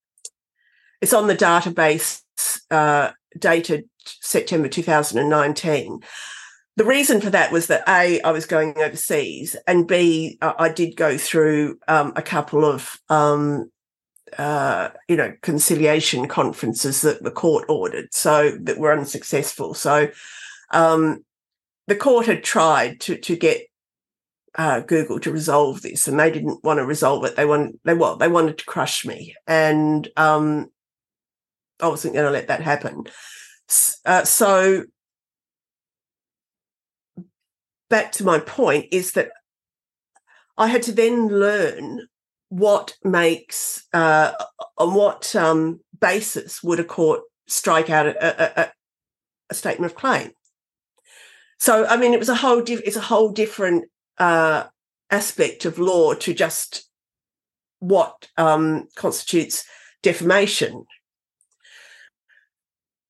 [1.01, 2.23] it's on the database
[2.71, 6.01] uh, dated September 2019
[6.79, 10.95] the reason for that was that a I was going overseas, and b I did
[10.95, 13.73] go through um, a couple of um,
[14.39, 19.75] uh, you know conciliation conferences that the court ordered, so that were unsuccessful.
[19.75, 20.09] So
[20.71, 21.25] um,
[21.89, 23.63] the court had tried to to get
[24.55, 27.35] uh, Google to resolve this, and they didn't want to resolve it.
[27.35, 30.71] They wanted they well they wanted to crush me, and um,
[31.81, 33.05] I wasn't going to let that happen.
[34.05, 34.85] Uh, so
[37.91, 39.31] back to my point is that
[40.57, 42.09] I had to then learn
[42.49, 44.33] what makes uh,
[44.77, 48.73] on what um, basis would a court strike out a, a,
[49.51, 50.31] a, statement of claim.
[51.59, 53.87] So, I mean, it was a whole diff- it's a whole different
[54.19, 54.65] uh,
[55.11, 56.89] aspect of law to just
[57.81, 59.65] what um, constitutes
[60.03, 60.85] defamation.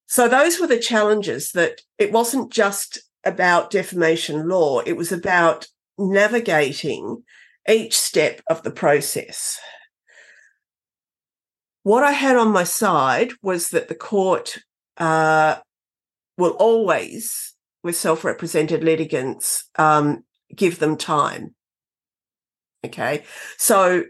[0.09, 4.81] So those were the challenges that it wasn't just about defamation law.
[4.81, 5.67] It was about
[5.99, 7.25] navigating
[7.69, 9.61] each step of the process.
[11.83, 14.59] What I had on my side was that the court
[14.97, 15.57] uh,
[16.39, 21.55] will always, with self represented litigants, um, give them time.
[22.83, 23.25] Okay.
[23.59, 24.05] So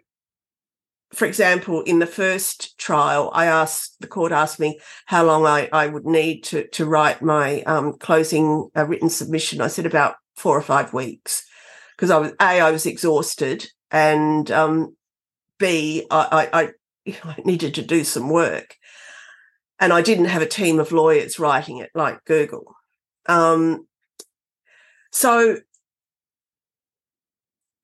[1.12, 5.68] for example, in the first trial, I asked the court asked me how long I,
[5.72, 9.60] I would need to to write my um, closing uh, written submission.
[9.60, 11.44] I said about four or five weeks
[11.96, 14.96] because I was a I was exhausted and um,
[15.58, 18.76] b I, I, I needed to do some work,
[19.80, 22.74] and I didn't have a team of lawyers writing it like Google.
[23.26, 23.86] Um,
[25.10, 25.56] so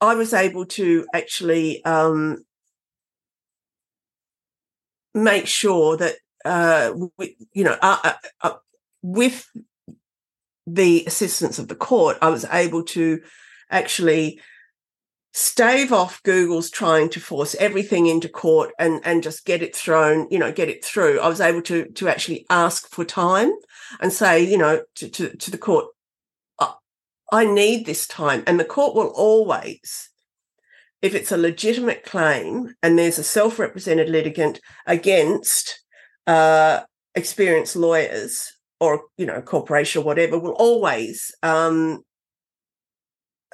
[0.02, 2.44] I was able to actually um,
[5.14, 8.54] make sure that uh, we, you know uh, uh, uh,
[9.02, 9.48] with
[10.66, 13.20] the assistance of the court, I was able to
[13.70, 14.40] actually
[15.32, 20.26] stave off Google's trying to force everything into court and and just get it thrown,
[20.30, 21.20] you know, get it through.
[21.20, 23.52] I was able to to actually ask for time
[24.00, 25.86] and say, you know, to to, to the court,
[27.32, 30.10] I need this time, and the court will always
[31.04, 35.84] if it's a legitimate claim and there's a self represented litigant against
[36.26, 36.80] uh,
[37.14, 38.50] experienced lawyers
[38.80, 42.02] or, you know, a corporation or whatever, will always um,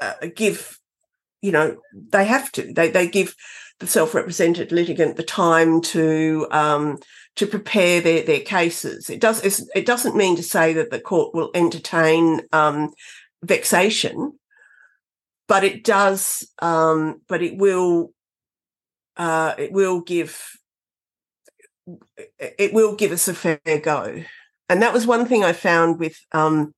[0.01, 0.78] uh, give,
[1.42, 3.34] you know, they have to, they, they give
[3.80, 6.46] the self represented litigant the time to.
[6.53, 6.98] Um,
[7.36, 9.09] to prepare their, their cases.
[9.09, 12.90] It does it doesn't mean to say that the court will entertain um,
[13.42, 14.32] vexation,
[15.51, 18.12] but it does, um, but it will,
[19.16, 20.40] uh, it will give,
[22.38, 24.22] it will give us a fair go.
[24.68, 26.72] And that was one thing I found with um,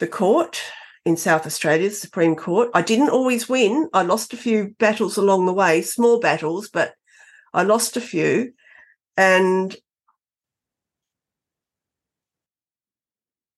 [0.00, 0.60] the court
[1.04, 2.70] in South Australia, the Supreme Court.
[2.74, 3.88] I didn't always win.
[3.92, 6.94] I lost a few battles along the way, small battles, but
[7.54, 8.52] I lost a few.
[9.16, 9.76] And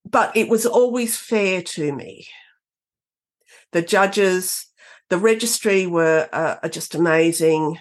[0.05, 2.27] but it was always fair to me.
[3.73, 4.67] The judges,
[5.09, 7.79] the registry were uh, are just amazing.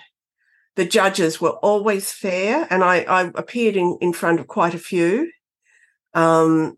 [0.76, 4.80] The judges were always fair, and I, I appeared in, in front of quite a
[4.80, 5.30] few
[6.14, 6.78] um,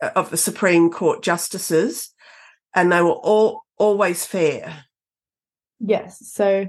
[0.00, 2.10] of the Supreme Court justices,
[2.74, 4.84] and they were all always fair.
[5.80, 6.18] Yes.
[6.32, 6.68] So,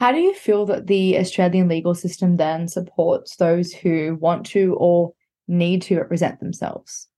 [0.00, 4.74] how do you feel that the Australian legal system then supports those who want to
[4.74, 5.12] or
[5.48, 7.08] need to represent themselves?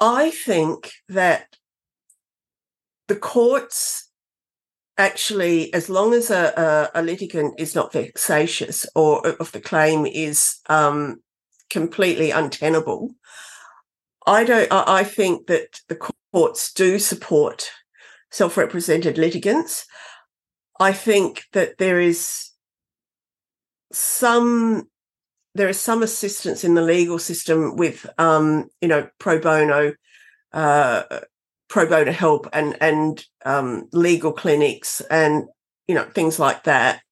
[0.00, 1.56] I think that
[3.08, 4.10] the courts
[4.96, 10.06] actually, as long as a, a, a litigant is not vexatious or if the claim
[10.06, 11.22] is um,
[11.68, 13.10] completely untenable,
[14.26, 14.68] I don't.
[14.70, 15.98] I think that the
[16.32, 17.70] courts do support
[18.30, 19.86] self-represented litigants.
[20.78, 22.50] I think that there is
[23.92, 24.88] some
[25.54, 29.94] there is some assistance in the legal system with um, you know pro bono
[30.52, 31.02] uh,
[31.68, 35.44] pro bono help and and um, legal clinics and
[35.88, 37.02] you know things like that.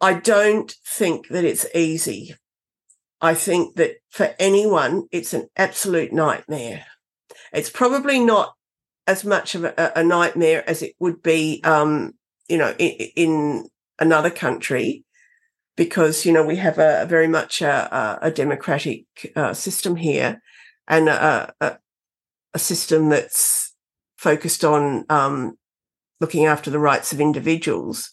[0.00, 2.34] I don't think that it's easy.
[3.20, 6.84] I think that for anyone, it's an absolute nightmare.
[7.52, 8.54] It's probably not
[9.08, 12.12] as much of a, a nightmare as it would be, um,
[12.48, 13.68] you know, in, in,
[14.00, 15.04] another country,
[15.78, 19.04] because you know we have a, a very much a, a democratic
[19.36, 20.42] uh, system here,
[20.88, 23.72] and a, a, system that's
[24.16, 25.56] focused on um,
[26.20, 28.10] looking after the rights of individuals.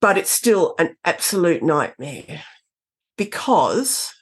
[0.00, 2.44] But it's still an absolute nightmare
[3.18, 4.14] because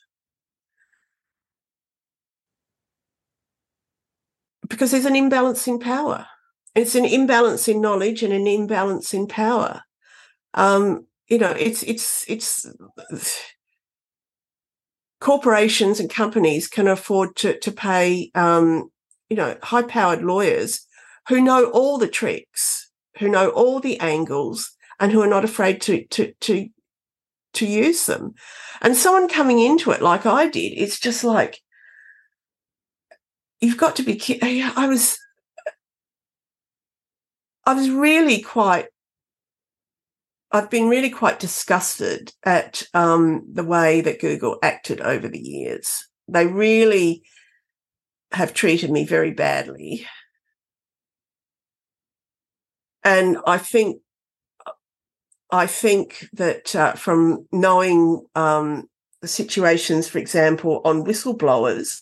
[4.67, 6.27] because there's an imbalance in power.
[6.75, 9.83] It's an imbalance in knowledge and an imbalance in power.
[10.55, 12.67] Um, you know, it's it's it's
[15.21, 18.91] corporations and companies can afford to to pay um,
[19.29, 20.87] you know high powered lawyers
[21.29, 25.81] who know all the tricks, who know all the angles, and who are not afraid
[25.83, 26.69] to to to
[27.55, 28.35] to use them.
[28.81, 31.61] And someone coming into it like I did, it's just like
[33.61, 34.21] you've got to be.
[34.77, 35.19] I was,
[37.67, 38.87] I was really quite.
[40.53, 46.09] I've been really quite disgusted at um, the way that Google acted over the years.
[46.27, 47.23] They really
[48.33, 50.07] have treated me very badly.
[53.05, 54.03] And I think,
[55.53, 58.89] I think that uh, from knowing um,
[59.23, 62.01] the situations, for example, on whistleblowers,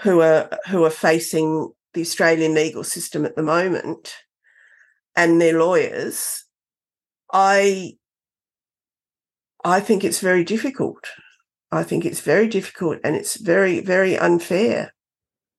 [0.00, 4.14] who are who are facing the Australian legal system at the moment
[5.16, 6.44] and their lawyers,
[7.32, 7.96] I
[9.64, 11.04] I think it's very difficult.
[11.70, 14.94] I think it's very difficult and it's very, very unfair.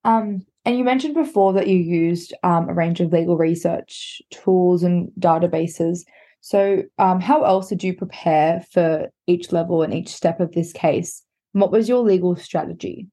[0.03, 4.83] Um, and you mentioned before that you used um, a range of legal research tools
[4.83, 6.05] and databases.
[6.41, 10.71] So, um, how else did you prepare for each level and each step of this
[10.71, 11.23] case?
[11.53, 13.07] what was your legal strategy?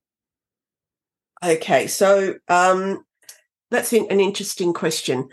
[1.44, 3.04] Okay, so um,
[3.70, 5.28] that's an interesting question.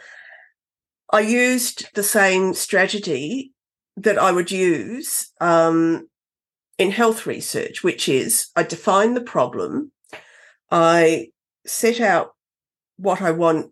[1.13, 3.53] I used the same strategy
[3.97, 6.09] that I would use um,
[6.79, 9.91] in health research, which is I define the problem,
[10.71, 11.27] I
[11.67, 12.31] set out
[12.97, 13.71] what I want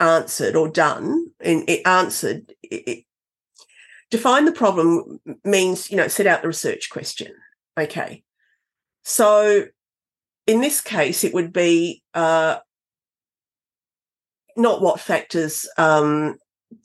[0.00, 2.52] answered or done, and it answered.
[2.62, 3.04] It, it,
[4.10, 7.32] define the problem means you know set out the research question.
[7.80, 8.22] Okay,
[9.02, 9.64] so
[10.46, 12.58] in this case, it would be uh,
[14.56, 16.36] not what factors um,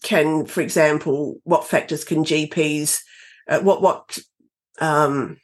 [0.03, 2.99] can, for example, what factors can GPs,
[3.47, 4.17] uh, what what
[4.79, 5.37] um,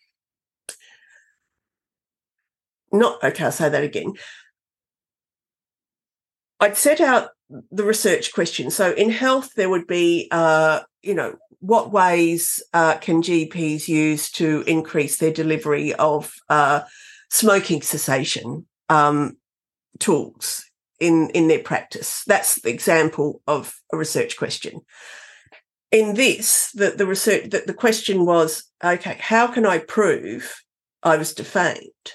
[2.92, 3.46] not okay.
[3.46, 4.14] I'll say that again.
[6.60, 7.30] I'd set out
[7.72, 8.72] the research question.
[8.72, 14.32] So in health, there would be, uh, you know, what ways uh, can GPs use
[14.32, 16.82] to increase their delivery of uh,
[17.30, 19.38] smoking cessation um,
[20.00, 20.64] tools
[21.00, 22.24] in in their practice.
[22.26, 24.82] That's the example of a research question.
[25.92, 30.62] in this, the, the research that the question was, okay, how can I prove
[31.04, 32.14] I was defamed?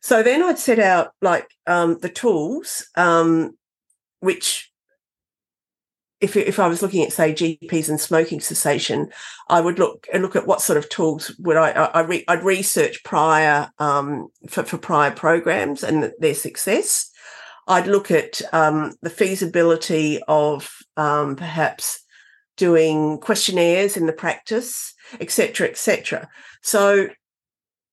[0.00, 3.56] So then I'd set out like um, the tools, um,
[4.20, 4.70] which
[6.20, 9.10] if if I was looking at say GPs and smoking cessation,
[9.48, 12.44] I would look and look at what sort of tools would I I, re, I'd
[12.44, 17.10] research prior um, for for prior programs and their success.
[17.66, 22.04] I'd look at um, the feasibility of um, perhaps
[22.56, 26.28] doing questionnaires in the practice, etc., etc.
[26.62, 27.08] So,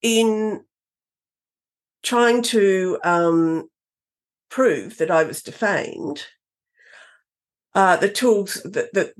[0.02, 0.62] in
[2.04, 3.70] trying to um,
[4.50, 6.26] prove that I was defamed,
[7.74, 9.14] uh, the tools that the,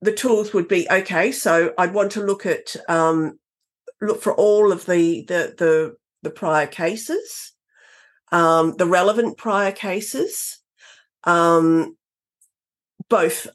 [0.00, 1.32] the tools would be okay.
[1.32, 3.38] So I'd want to look at um,
[4.00, 7.52] look for all of the the the, the prior cases,
[8.32, 10.58] um, the relevant prior cases,
[11.24, 11.96] um,
[13.08, 13.46] both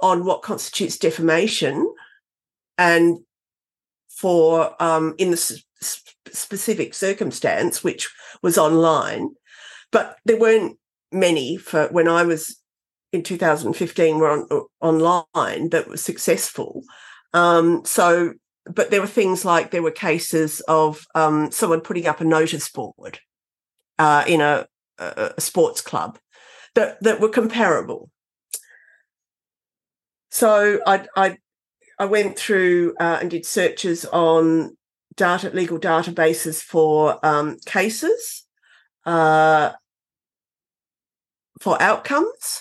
[0.00, 1.92] on what constitutes defamation
[2.76, 3.18] and
[4.08, 5.62] for um, in the
[6.32, 8.10] specific circumstance, which
[8.42, 9.30] was online.
[9.90, 10.78] But there weren't
[11.12, 12.58] many for when I was
[13.12, 16.82] in 2015 were on, uh, online that were successful.
[17.34, 18.34] Um, so,
[18.64, 22.70] but there were things like there were cases of um, someone putting up a notice
[22.70, 23.18] board
[24.02, 24.66] uh, in a,
[24.98, 26.18] a, sports club
[26.74, 28.10] that that were comparable.
[30.30, 31.36] So I I
[32.00, 34.76] I went through uh, and did searches on
[35.14, 38.44] data legal databases for um, cases,
[39.06, 39.70] uh,
[41.60, 42.60] for outcomes,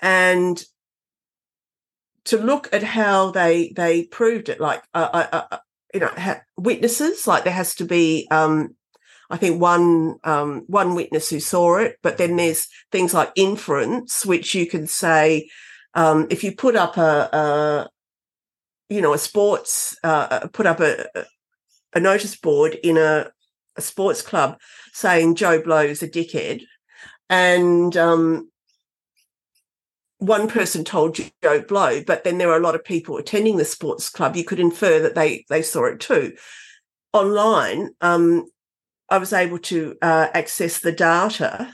[0.00, 0.62] and
[2.26, 4.60] to look at how they they proved it.
[4.60, 5.58] Like uh, uh, uh
[5.92, 7.26] you know, ha- witnesses.
[7.26, 8.75] Like there has to be um,
[9.30, 14.24] I think one um, one witness who saw it, but then there's things like inference,
[14.24, 15.48] which you can say
[15.94, 17.88] um, if you put up a, a
[18.88, 21.06] you know a sports uh, uh put up a,
[21.94, 23.30] a notice board in a,
[23.76, 24.58] a sports club
[24.92, 26.62] saying Joe Blow's a dickhead,
[27.28, 28.48] and um,
[30.18, 33.64] one person told Joe Blow, but then there were a lot of people attending the
[33.64, 34.36] sports club.
[34.36, 36.34] You could infer that they they saw it too.
[37.12, 38.44] Online, um,
[39.08, 41.72] I was able to uh, access the data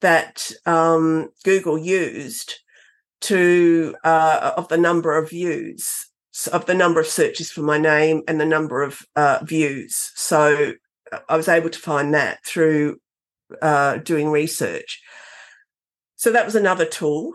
[0.00, 2.54] that um, Google used
[3.22, 6.06] to uh, of the number of views
[6.52, 10.12] of the number of searches for my name and the number of uh, views.
[10.14, 10.74] So
[11.10, 13.00] uh, I was able to find that through
[13.62, 15.00] uh, doing research.
[16.16, 17.32] So that was another tool.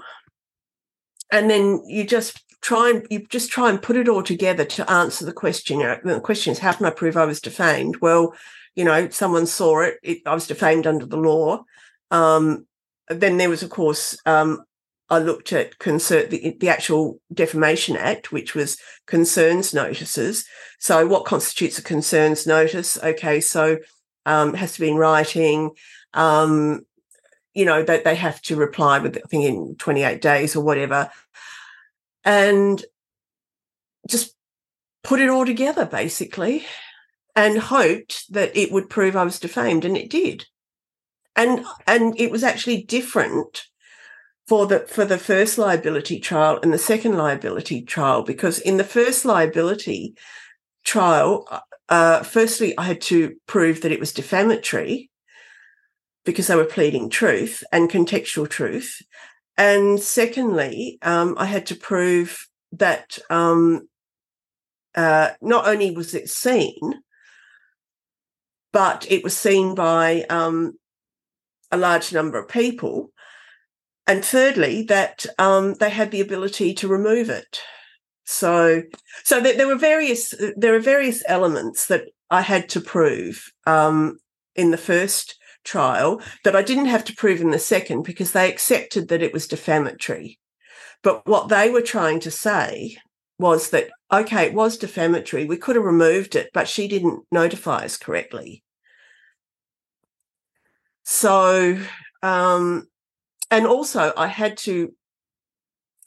[1.31, 4.89] And then you just try and you just try and put it all together to
[4.91, 5.79] answer the question.
[5.79, 7.97] The question is, how can I prove I was defamed?
[8.01, 8.35] Well,
[8.75, 9.97] you know, someone saw it.
[10.03, 11.63] it I was defamed under the law.
[12.09, 12.67] Um,
[13.09, 14.63] then there was, of course, um,
[15.09, 20.45] I looked at concern the, the actual Defamation Act, which was concerns notices.
[20.79, 22.97] So, what constitutes a concerns notice?
[23.03, 23.77] Okay, so
[24.25, 25.71] um, has to be in writing.
[26.13, 26.85] Um,
[27.53, 31.09] you know, they, they have to reply with, I think, in 28 days or whatever.
[32.23, 32.83] And
[34.07, 34.33] just
[35.03, 36.65] put it all together, basically,
[37.35, 40.45] and hoped that it would prove I was defamed, and it did.
[41.35, 43.67] And and it was actually different
[44.51, 48.83] for the for the first liability trial and the second liability trial because in the
[48.83, 50.13] first liability
[50.83, 55.09] trial uh, uh, firstly i had to prove that it was defamatory
[56.25, 59.01] because they were pleading truth and contextual truth
[59.57, 63.87] and secondly um, i had to prove that um,
[64.95, 66.75] uh, not only was it seen
[68.73, 70.73] but it was seen by um,
[71.71, 73.11] a large number of people
[74.07, 77.61] and thirdly, that um, they had the ability to remove it.
[78.25, 78.83] So,
[79.23, 84.17] so there, there, were various there are various elements that I had to prove um,
[84.55, 88.49] in the first trial that I didn't have to prove in the second because they
[88.49, 90.39] accepted that it was defamatory.
[91.03, 92.97] But what they were trying to say
[93.41, 95.45] was that okay, it was defamatory.
[95.45, 98.63] We could have removed it, but she didn't notify us correctly.
[101.03, 101.77] So
[102.23, 102.87] um,
[103.49, 104.93] and also I had to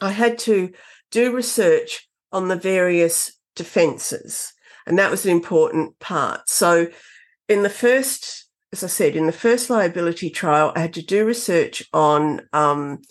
[0.01, 0.73] I had to
[1.11, 4.53] do research on the various defences,
[4.87, 6.49] and that was an important part.
[6.49, 6.89] So,
[7.49, 11.25] in the first, as I said, in the first liability trial, I had to do
[11.25, 13.03] research on, um,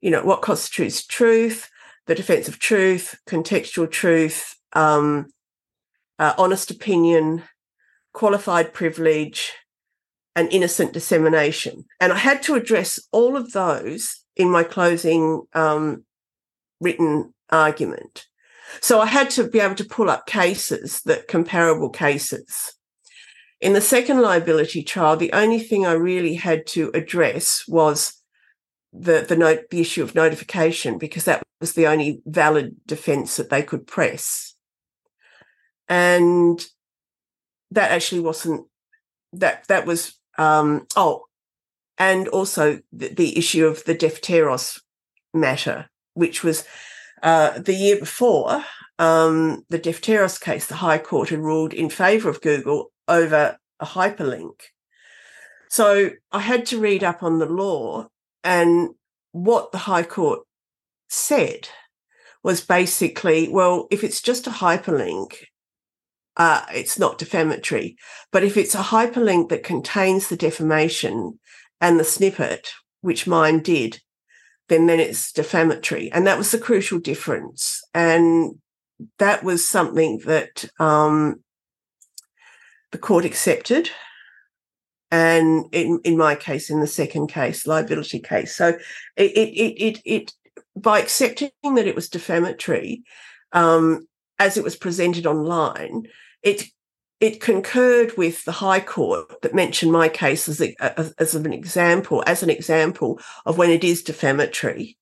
[0.00, 1.68] you know, what constitutes truth,
[2.06, 5.26] the defence of truth, contextual truth, um,
[6.18, 7.42] uh, honest opinion,
[8.12, 9.52] qualified privilege,
[10.36, 11.84] and innocent dissemination.
[12.00, 16.04] And I had to address all of those in my closing um,
[16.80, 18.26] written argument.
[18.80, 22.72] So I had to be able to pull up cases that comparable cases.
[23.60, 28.19] In the second liability trial, the only thing I really had to address was
[28.92, 33.50] the the note the issue of notification because that was the only valid defense that
[33.50, 34.54] they could press.
[35.88, 36.64] And
[37.70, 38.66] that actually wasn't
[39.32, 41.24] that that was um oh
[41.98, 44.80] and also the, the issue of the Defteros
[45.34, 46.64] matter, which was
[47.22, 48.64] uh, the year before
[48.98, 53.86] um, the Defteros case, the High Court had ruled in favour of Google over a
[53.86, 54.54] hyperlink.
[55.68, 58.08] So I had to read up on the law
[58.44, 58.90] and
[59.32, 60.40] what the High Court
[61.08, 61.68] said
[62.42, 65.34] was basically, well, if it's just a hyperlink,
[66.36, 67.96] uh, it's not defamatory.
[68.32, 71.38] But if it's a hyperlink that contains the defamation
[71.80, 72.72] and the snippet,
[73.02, 74.00] which mine did,
[74.68, 76.10] then then it's defamatory.
[76.12, 77.82] And that was the crucial difference.
[77.92, 78.54] And
[79.18, 81.42] that was something that um,
[82.92, 83.90] the court accepted.
[85.10, 88.54] And in, in my case, in the second case, liability case.
[88.54, 88.78] So
[89.16, 90.32] it it it it,
[90.76, 93.02] by accepting that it was defamatory,
[93.52, 94.06] um,
[94.38, 96.06] as it was presented online,
[96.42, 96.64] it
[97.20, 102.24] it concurred with the High Court that mentioned my case as, a, as an example,
[102.26, 104.96] as an example of when it is defamatory,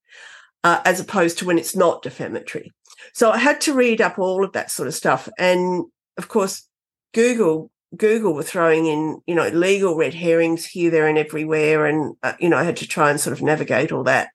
[0.65, 2.73] uh, as opposed to when it's not defamatory.
[3.13, 5.85] So I had to read up all of that sort of stuff, and
[6.17, 6.67] of course,
[7.15, 12.17] Google Google were throwing in you know legal red herrings here, there, and everywhere, and
[12.23, 14.29] uh, you know I had to try and sort of navigate all that.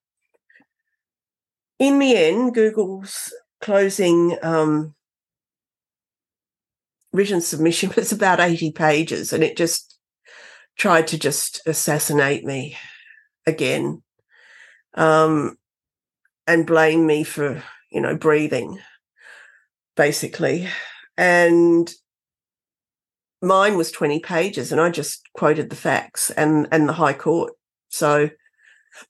[1.79, 4.93] In the end, Google's closing um,
[7.13, 9.97] written submission was about 80 pages and it just
[10.77, 12.75] tried to just assassinate me
[13.45, 14.01] again
[14.95, 15.57] um,
[16.47, 18.79] and blame me for, you know, breathing,
[19.95, 20.67] basically.
[21.15, 21.91] And
[23.43, 27.53] mine was 20 pages and I just quoted the facts and, and the High Court.
[27.89, 28.29] So,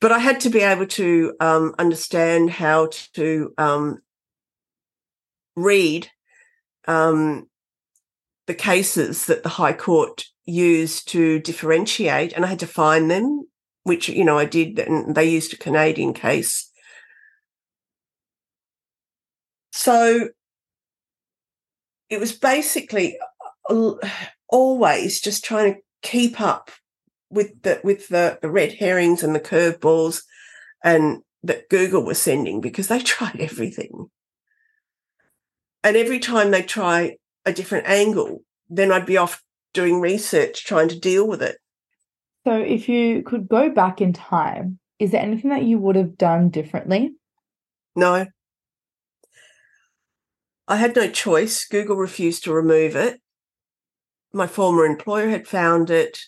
[0.01, 3.99] but I had to be able to um, understand how to um,
[5.55, 6.09] read
[6.88, 7.47] um,
[8.47, 13.47] the cases that the High Court used to differentiate, and I had to find them,
[13.84, 16.69] which you know I did, and they used a Canadian case.
[19.71, 20.29] So
[22.09, 23.17] it was basically
[24.49, 26.72] always just trying to keep up
[27.30, 30.24] with the with the, the red herrings and the curveballs
[30.84, 34.09] and that Google was sending because they tried everything.
[35.84, 39.43] And every time they try a different angle, then I'd be off
[39.74, 41.57] doing research trying to deal with it.
[42.45, 46.18] So, if you could go back in time, is there anything that you would have
[46.18, 47.14] done differently?
[47.95, 48.28] No.
[50.68, 51.66] I had no choice.
[51.66, 53.20] Google refused to remove it.
[54.34, 56.19] My former employer had found it.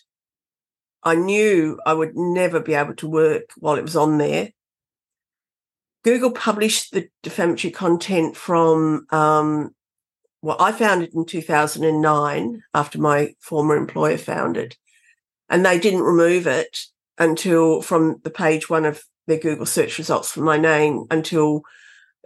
[1.02, 4.50] I knew I would never be able to work while it was on there.
[6.04, 9.74] Google published the defamatory content from um,
[10.46, 14.76] well, I found it in 2009 after my former employer found it.
[15.48, 16.78] And they didn't remove it
[17.18, 21.62] until from the page one of their Google search results for my name until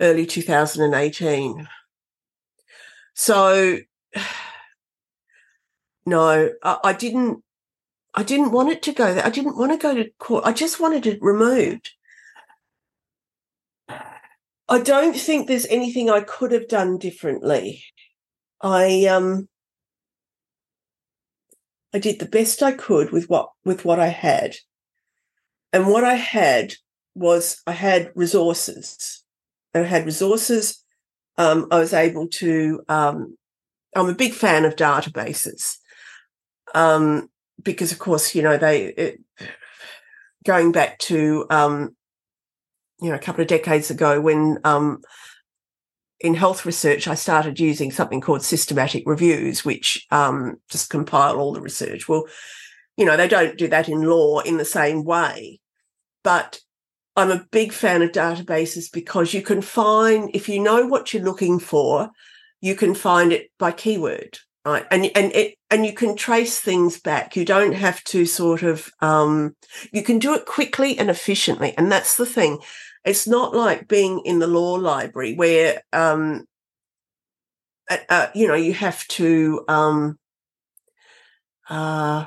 [0.00, 1.66] early 2018.
[3.14, 3.78] So
[6.10, 7.42] no, I, I didn't
[8.14, 9.24] I didn't want it to go there.
[9.24, 10.44] I didn't want to go to court.
[10.44, 11.90] I just wanted it removed.
[13.88, 17.84] I don't think there's anything I could have done differently.
[18.60, 19.48] I um
[21.94, 24.56] I did the best I could with what with what I had.
[25.72, 26.74] And what I had
[27.14, 29.22] was I had resources.
[29.74, 30.84] I had resources.
[31.38, 33.36] Um, I was able to um,
[33.94, 35.79] I'm a big fan of databases.
[36.74, 37.28] Um,
[37.62, 39.20] because of course, you know, they it,
[40.44, 41.96] going back to um,
[43.00, 45.00] you know, a couple of decades ago when um,
[46.20, 51.52] in health research, I started using something called systematic reviews, which um, just compile all
[51.52, 52.08] the research.
[52.08, 52.26] Well,
[52.96, 55.60] you know, they don't do that in law in the same way.
[56.22, 56.60] But
[57.16, 61.22] I'm a big fan of databases because you can find, if you know what you're
[61.22, 62.10] looking for,
[62.60, 64.38] you can find it by keyword.
[64.66, 64.84] Right.
[64.90, 67.34] And and it and you can trace things back.
[67.34, 69.56] You don't have to sort of um,
[69.90, 71.72] you can do it quickly and efficiently.
[71.78, 72.58] And that's the thing.
[73.04, 76.44] It's not like being in the law library where, um,
[78.08, 80.18] uh, you know, you have to, um,
[81.68, 82.26] uh,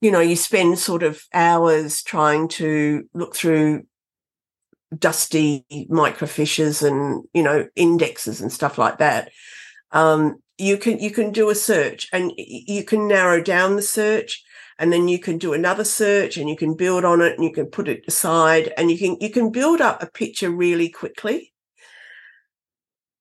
[0.00, 3.84] you know, you spend sort of hours trying to look through
[4.96, 9.30] dusty microfiches and you know indexes and stuff like that.
[9.92, 14.44] Um, you can you can do a search and you can narrow down the search
[14.78, 17.52] and then you can do another search and you can build on it and you
[17.52, 21.52] can put it aside and you can you can build up a picture really quickly.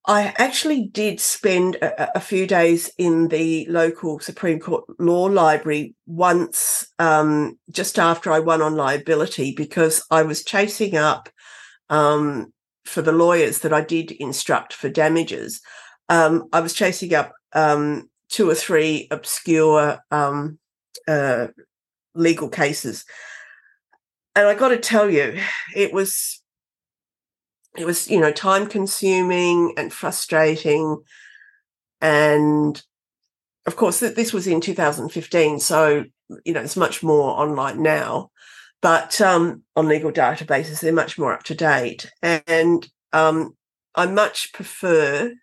[0.10, 5.96] I actually did spend a, a few days in the local supreme court law library
[6.06, 11.28] once um, just after i won on liability because i was chasing up
[11.90, 12.54] um,
[12.86, 15.62] for the lawyers that i did instruct for damages
[16.10, 20.60] um, i was chasing up um, two or three obscure um,
[21.08, 21.48] uh,
[22.16, 23.06] legal cases.
[24.36, 25.40] And I got to tell you,
[25.76, 26.42] it was
[27.78, 31.02] it was you know time consuming and frustrating,
[32.02, 32.82] and
[33.66, 36.06] of course this was in 2015, so
[36.46, 38.30] you know it's much more online now.
[38.80, 43.56] But um, on legal databases, they're much more up to date, and um,
[43.96, 45.34] I much prefer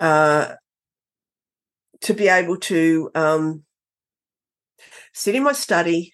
[0.00, 0.54] uh,
[2.02, 3.64] to be able to um,
[5.12, 6.12] sit in my study,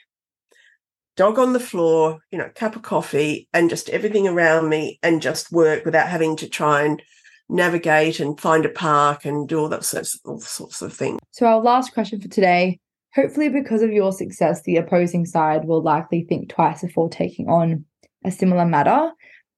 [1.17, 5.23] dog on the floor, you know, cup of coffee, and just everything around me, and
[5.23, 7.03] just work without having to try and
[7.49, 11.21] navigate and find a park and do all that sorts, all sorts of things.
[11.31, 12.81] So, our last question for today.
[13.15, 17.85] Hopefully, because of your success, the opposing side will likely think twice before taking on
[18.25, 19.13] a similar matter.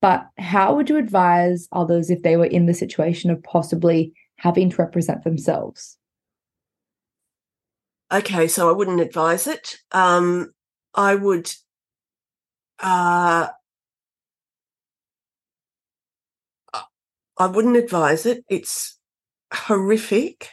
[0.06, 4.70] But how would you advise others if they were in the situation of possibly having
[4.70, 5.98] to represent themselves?
[8.12, 9.78] okay, so I wouldn't advise it.
[9.90, 10.52] Um,
[10.94, 11.50] I would
[12.78, 13.48] uh,
[17.36, 18.44] I wouldn't advise it.
[18.48, 19.00] It's
[19.52, 20.50] horrific.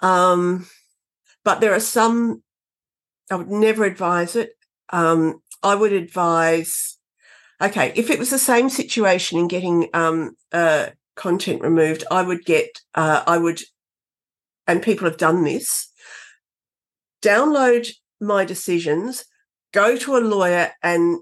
[0.00, 0.66] Um,
[1.42, 2.42] but there are some
[3.30, 4.50] I would never advise it.
[4.90, 6.93] Um, I would advise
[7.64, 12.44] okay, if it was the same situation in getting um, uh, content removed, I would
[12.44, 13.60] get uh, I would
[14.66, 15.90] and people have done this
[17.24, 17.88] download
[18.20, 19.24] my decisions,
[19.72, 21.20] go to a lawyer and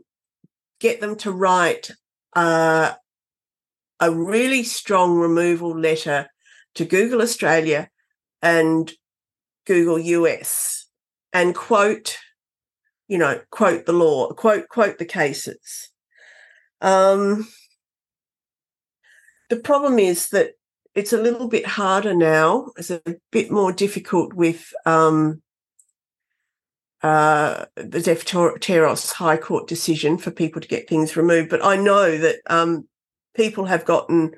[0.80, 1.92] get them to write
[2.34, 2.92] uh,
[4.00, 6.28] a really strong removal letter
[6.74, 7.88] to Google Australia
[8.42, 8.92] and
[9.64, 10.86] Google US
[11.32, 12.18] and quote,
[13.06, 15.91] you know, quote the law, quote, quote the cases.
[16.82, 17.48] Um,
[19.48, 20.52] the problem is that
[20.94, 22.70] it's a little bit harder now.
[22.76, 25.40] It's a bit more difficult with um,
[27.02, 31.48] uh, the Defteros High Court decision for people to get things removed.
[31.48, 32.88] But I know that um,
[33.34, 34.32] people have gotten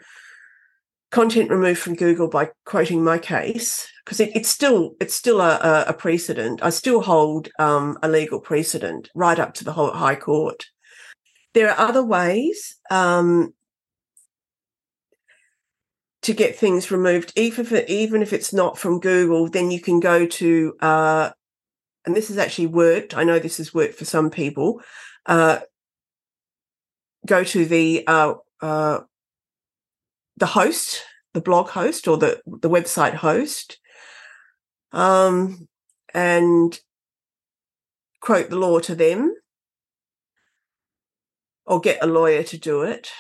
[1.11, 5.84] content removed from Google by quoting my case because it, it's still it's still a,
[5.86, 6.61] a, precedent.
[6.62, 10.66] I still hold um, a legal precedent right up to the High Court.
[11.55, 13.55] There are other ways um,
[16.22, 19.48] to get things removed, even if it, even if it's not from Google.
[19.48, 21.30] Then you can go to uh,
[22.05, 23.16] and this has actually worked.
[23.16, 24.82] I know this has worked for some people.
[25.26, 25.61] Uh,
[27.26, 29.00] go to the uh, uh,
[30.36, 31.02] the host,
[31.32, 33.78] the blog host, or the the website host,
[34.92, 35.68] um,
[36.12, 36.78] and
[38.20, 39.34] quote the law to them,
[41.67, 43.11] or get a lawyer to do it.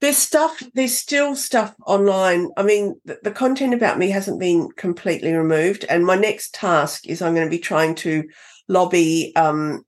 [0.00, 2.48] There's stuff there's still stuff online.
[2.56, 7.06] I mean the, the, content about me hasn't been completely removed and my next task
[7.06, 8.24] is i'm going to be trying to
[8.68, 9.84] lobby um,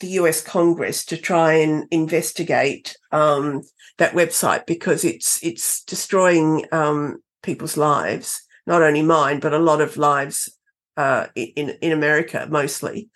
[0.00, 3.62] the us congress to try and investigate um,
[3.98, 9.80] that website because it's it's destroying um, people's lives not only mine but a lot
[9.80, 10.58] of lives
[10.96, 13.08] uh, in in america mostly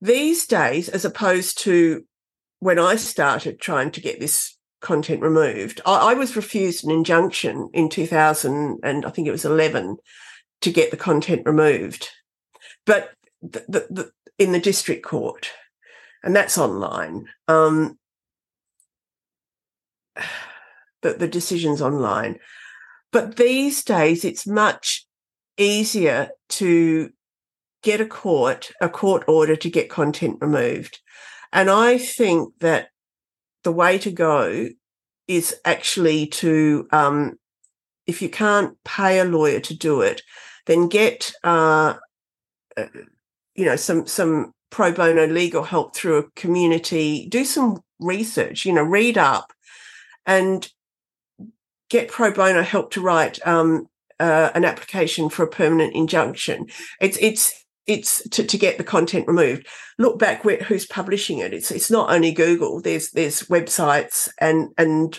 [0.00, 2.04] these days as opposed to
[2.60, 5.80] when i started trying to get this content removed.
[5.86, 9.98] I, I, was refused an injunction in 2000 and I think it was 11
[10.62, 12.08] to get the content removed,
[12.86, 13.10] but
[13.42, 15.50] the, the, the, in the district court,
[16.22, 17.26] and that's online.
[17.48, 17.98] Um,
[21.02, 22.38] the, the decision's online.
[23.12, 25.06] But these days, it's much
[25.56, 27.10] easier to
[27.82, 31.00] get a court, a court order to get content removed.
[31.52, 32.88] And I think that
[33.64, 34.68] the way to go
[35.26, 37.38] is actually to, um,
[38.06, 40.22] if you can't pay a lawyer to do it,
[40.66, 41.94] then get, uh,
[42.76, 42.86] uh,
[43.54, 47.26] you know, some some pro bono legal help through a community.
[47.28, 48.64] Do some research.
[48.64, 49.52] You know, read up
[50.26, 50.68] and
[51.88, 56.66] get pro bono help to write um, uh, an application for a permanent injunction.
[57.00, 57.59] It's it's
[57.90, 59.66] it's to, to get the content removed.
[59.98, 61.52] Look back where, who's publishing it.
[61.52, 62.80] It's it's not only Google.
[62.80, 65.18] There's there's websites and and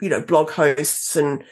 [0.00, 1.42] you know blog hosts and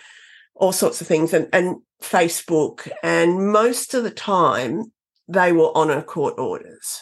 [0.54, 2.88] all sorts of things and and Facebook.
[3.02, 4.92] And most of the time
[5.26, 7.00] they will honour court orders.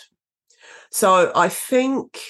[0.91, 2.21] So I think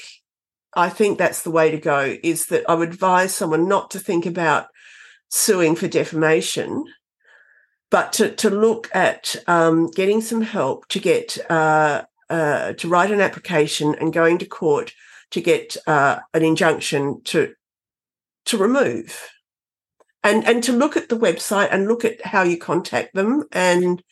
[0.74, 2.16] I think that's the way to go.
[2.24, 4.66] Is that I would advise someone not to think about
[5.28, 6.84] suing for defamation
[7.91, 13.11] but to, to look at um, getting some help to get uh, uh, to write
[13.11, 14.93] an application and going to court
[15.30, 17.55] to get uh, an injunction to
[18.47, 19.28] to remove.
[20.24, 24.03] And and to look at the website and look at how you contact them and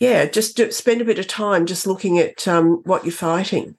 [0.00, 3.76] yeah just do, spend a bit of time just looking at um, what you're fighting.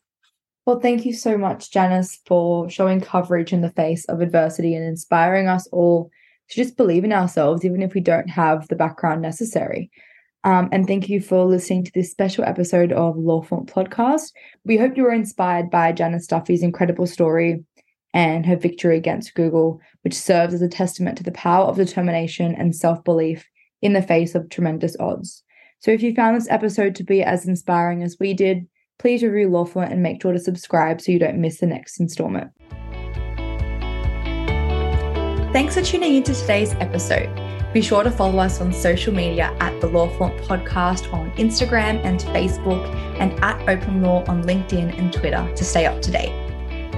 [0.66, 4.86] Well thank you so much janice for showing coverage in the face of adversity and
[4.86, 6.12] inspiring us all
[6.50, 9.90] to just believe in ourselves, even if we don't have the background necessary.
[10.44, 14.32] Um, and thank you for listening to this special episode of Lawfront Podcast.
[14.64, 17.64] We hope you were inspired by Janice Duffy's incredible story
[18.14, 22.54] and her victory against Google, which serves as a testament to the power of determination
[22.54, 23.46] and self belief
[23.82, 25.44] in the face of tremendous odds.
[25.80, 28.68] So if you found this episode to be as inspiring as we did,
[29.00, 32.52] please review Lawfront and make sure to subscribe so you don't miss the next installment.
[35.56, 37.30] Thanks for tuning into today's episode.
[37.72, 42.04] Be sure to follow us on social media at the Law Lawfront Podcast on Instagram
[42.04, 46.34] and Facebook, and at Open Law on LinkedIn and Twitter to stay up to date.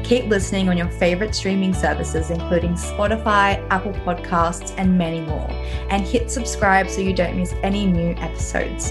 [0.04, 5.48] Keep listening on your favorite streaming services, including Spotify, Apple Podcasts, and many more.
[5.92, 8.90] And hit subscribe so you don't miss any new episodes.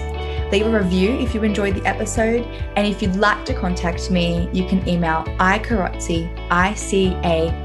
[0.53, 2.47] Leave a review if you enjoyed the episode.
[2.76, 7.62] And if you'd like to contact me, you can email icarrozzi, I-C-A-R-R-O-Z-Z-I,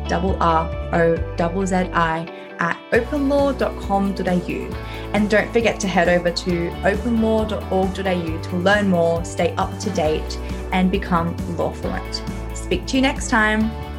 [2.59, 4.75] at openlaw.com.au.
[5.13, 10.37] And don't forget to head over to openlaw.org.au to learn more, stay up to date,
[10.71, 12.23] and become law fluent.
[12.53, 13.90] Speak to you next time.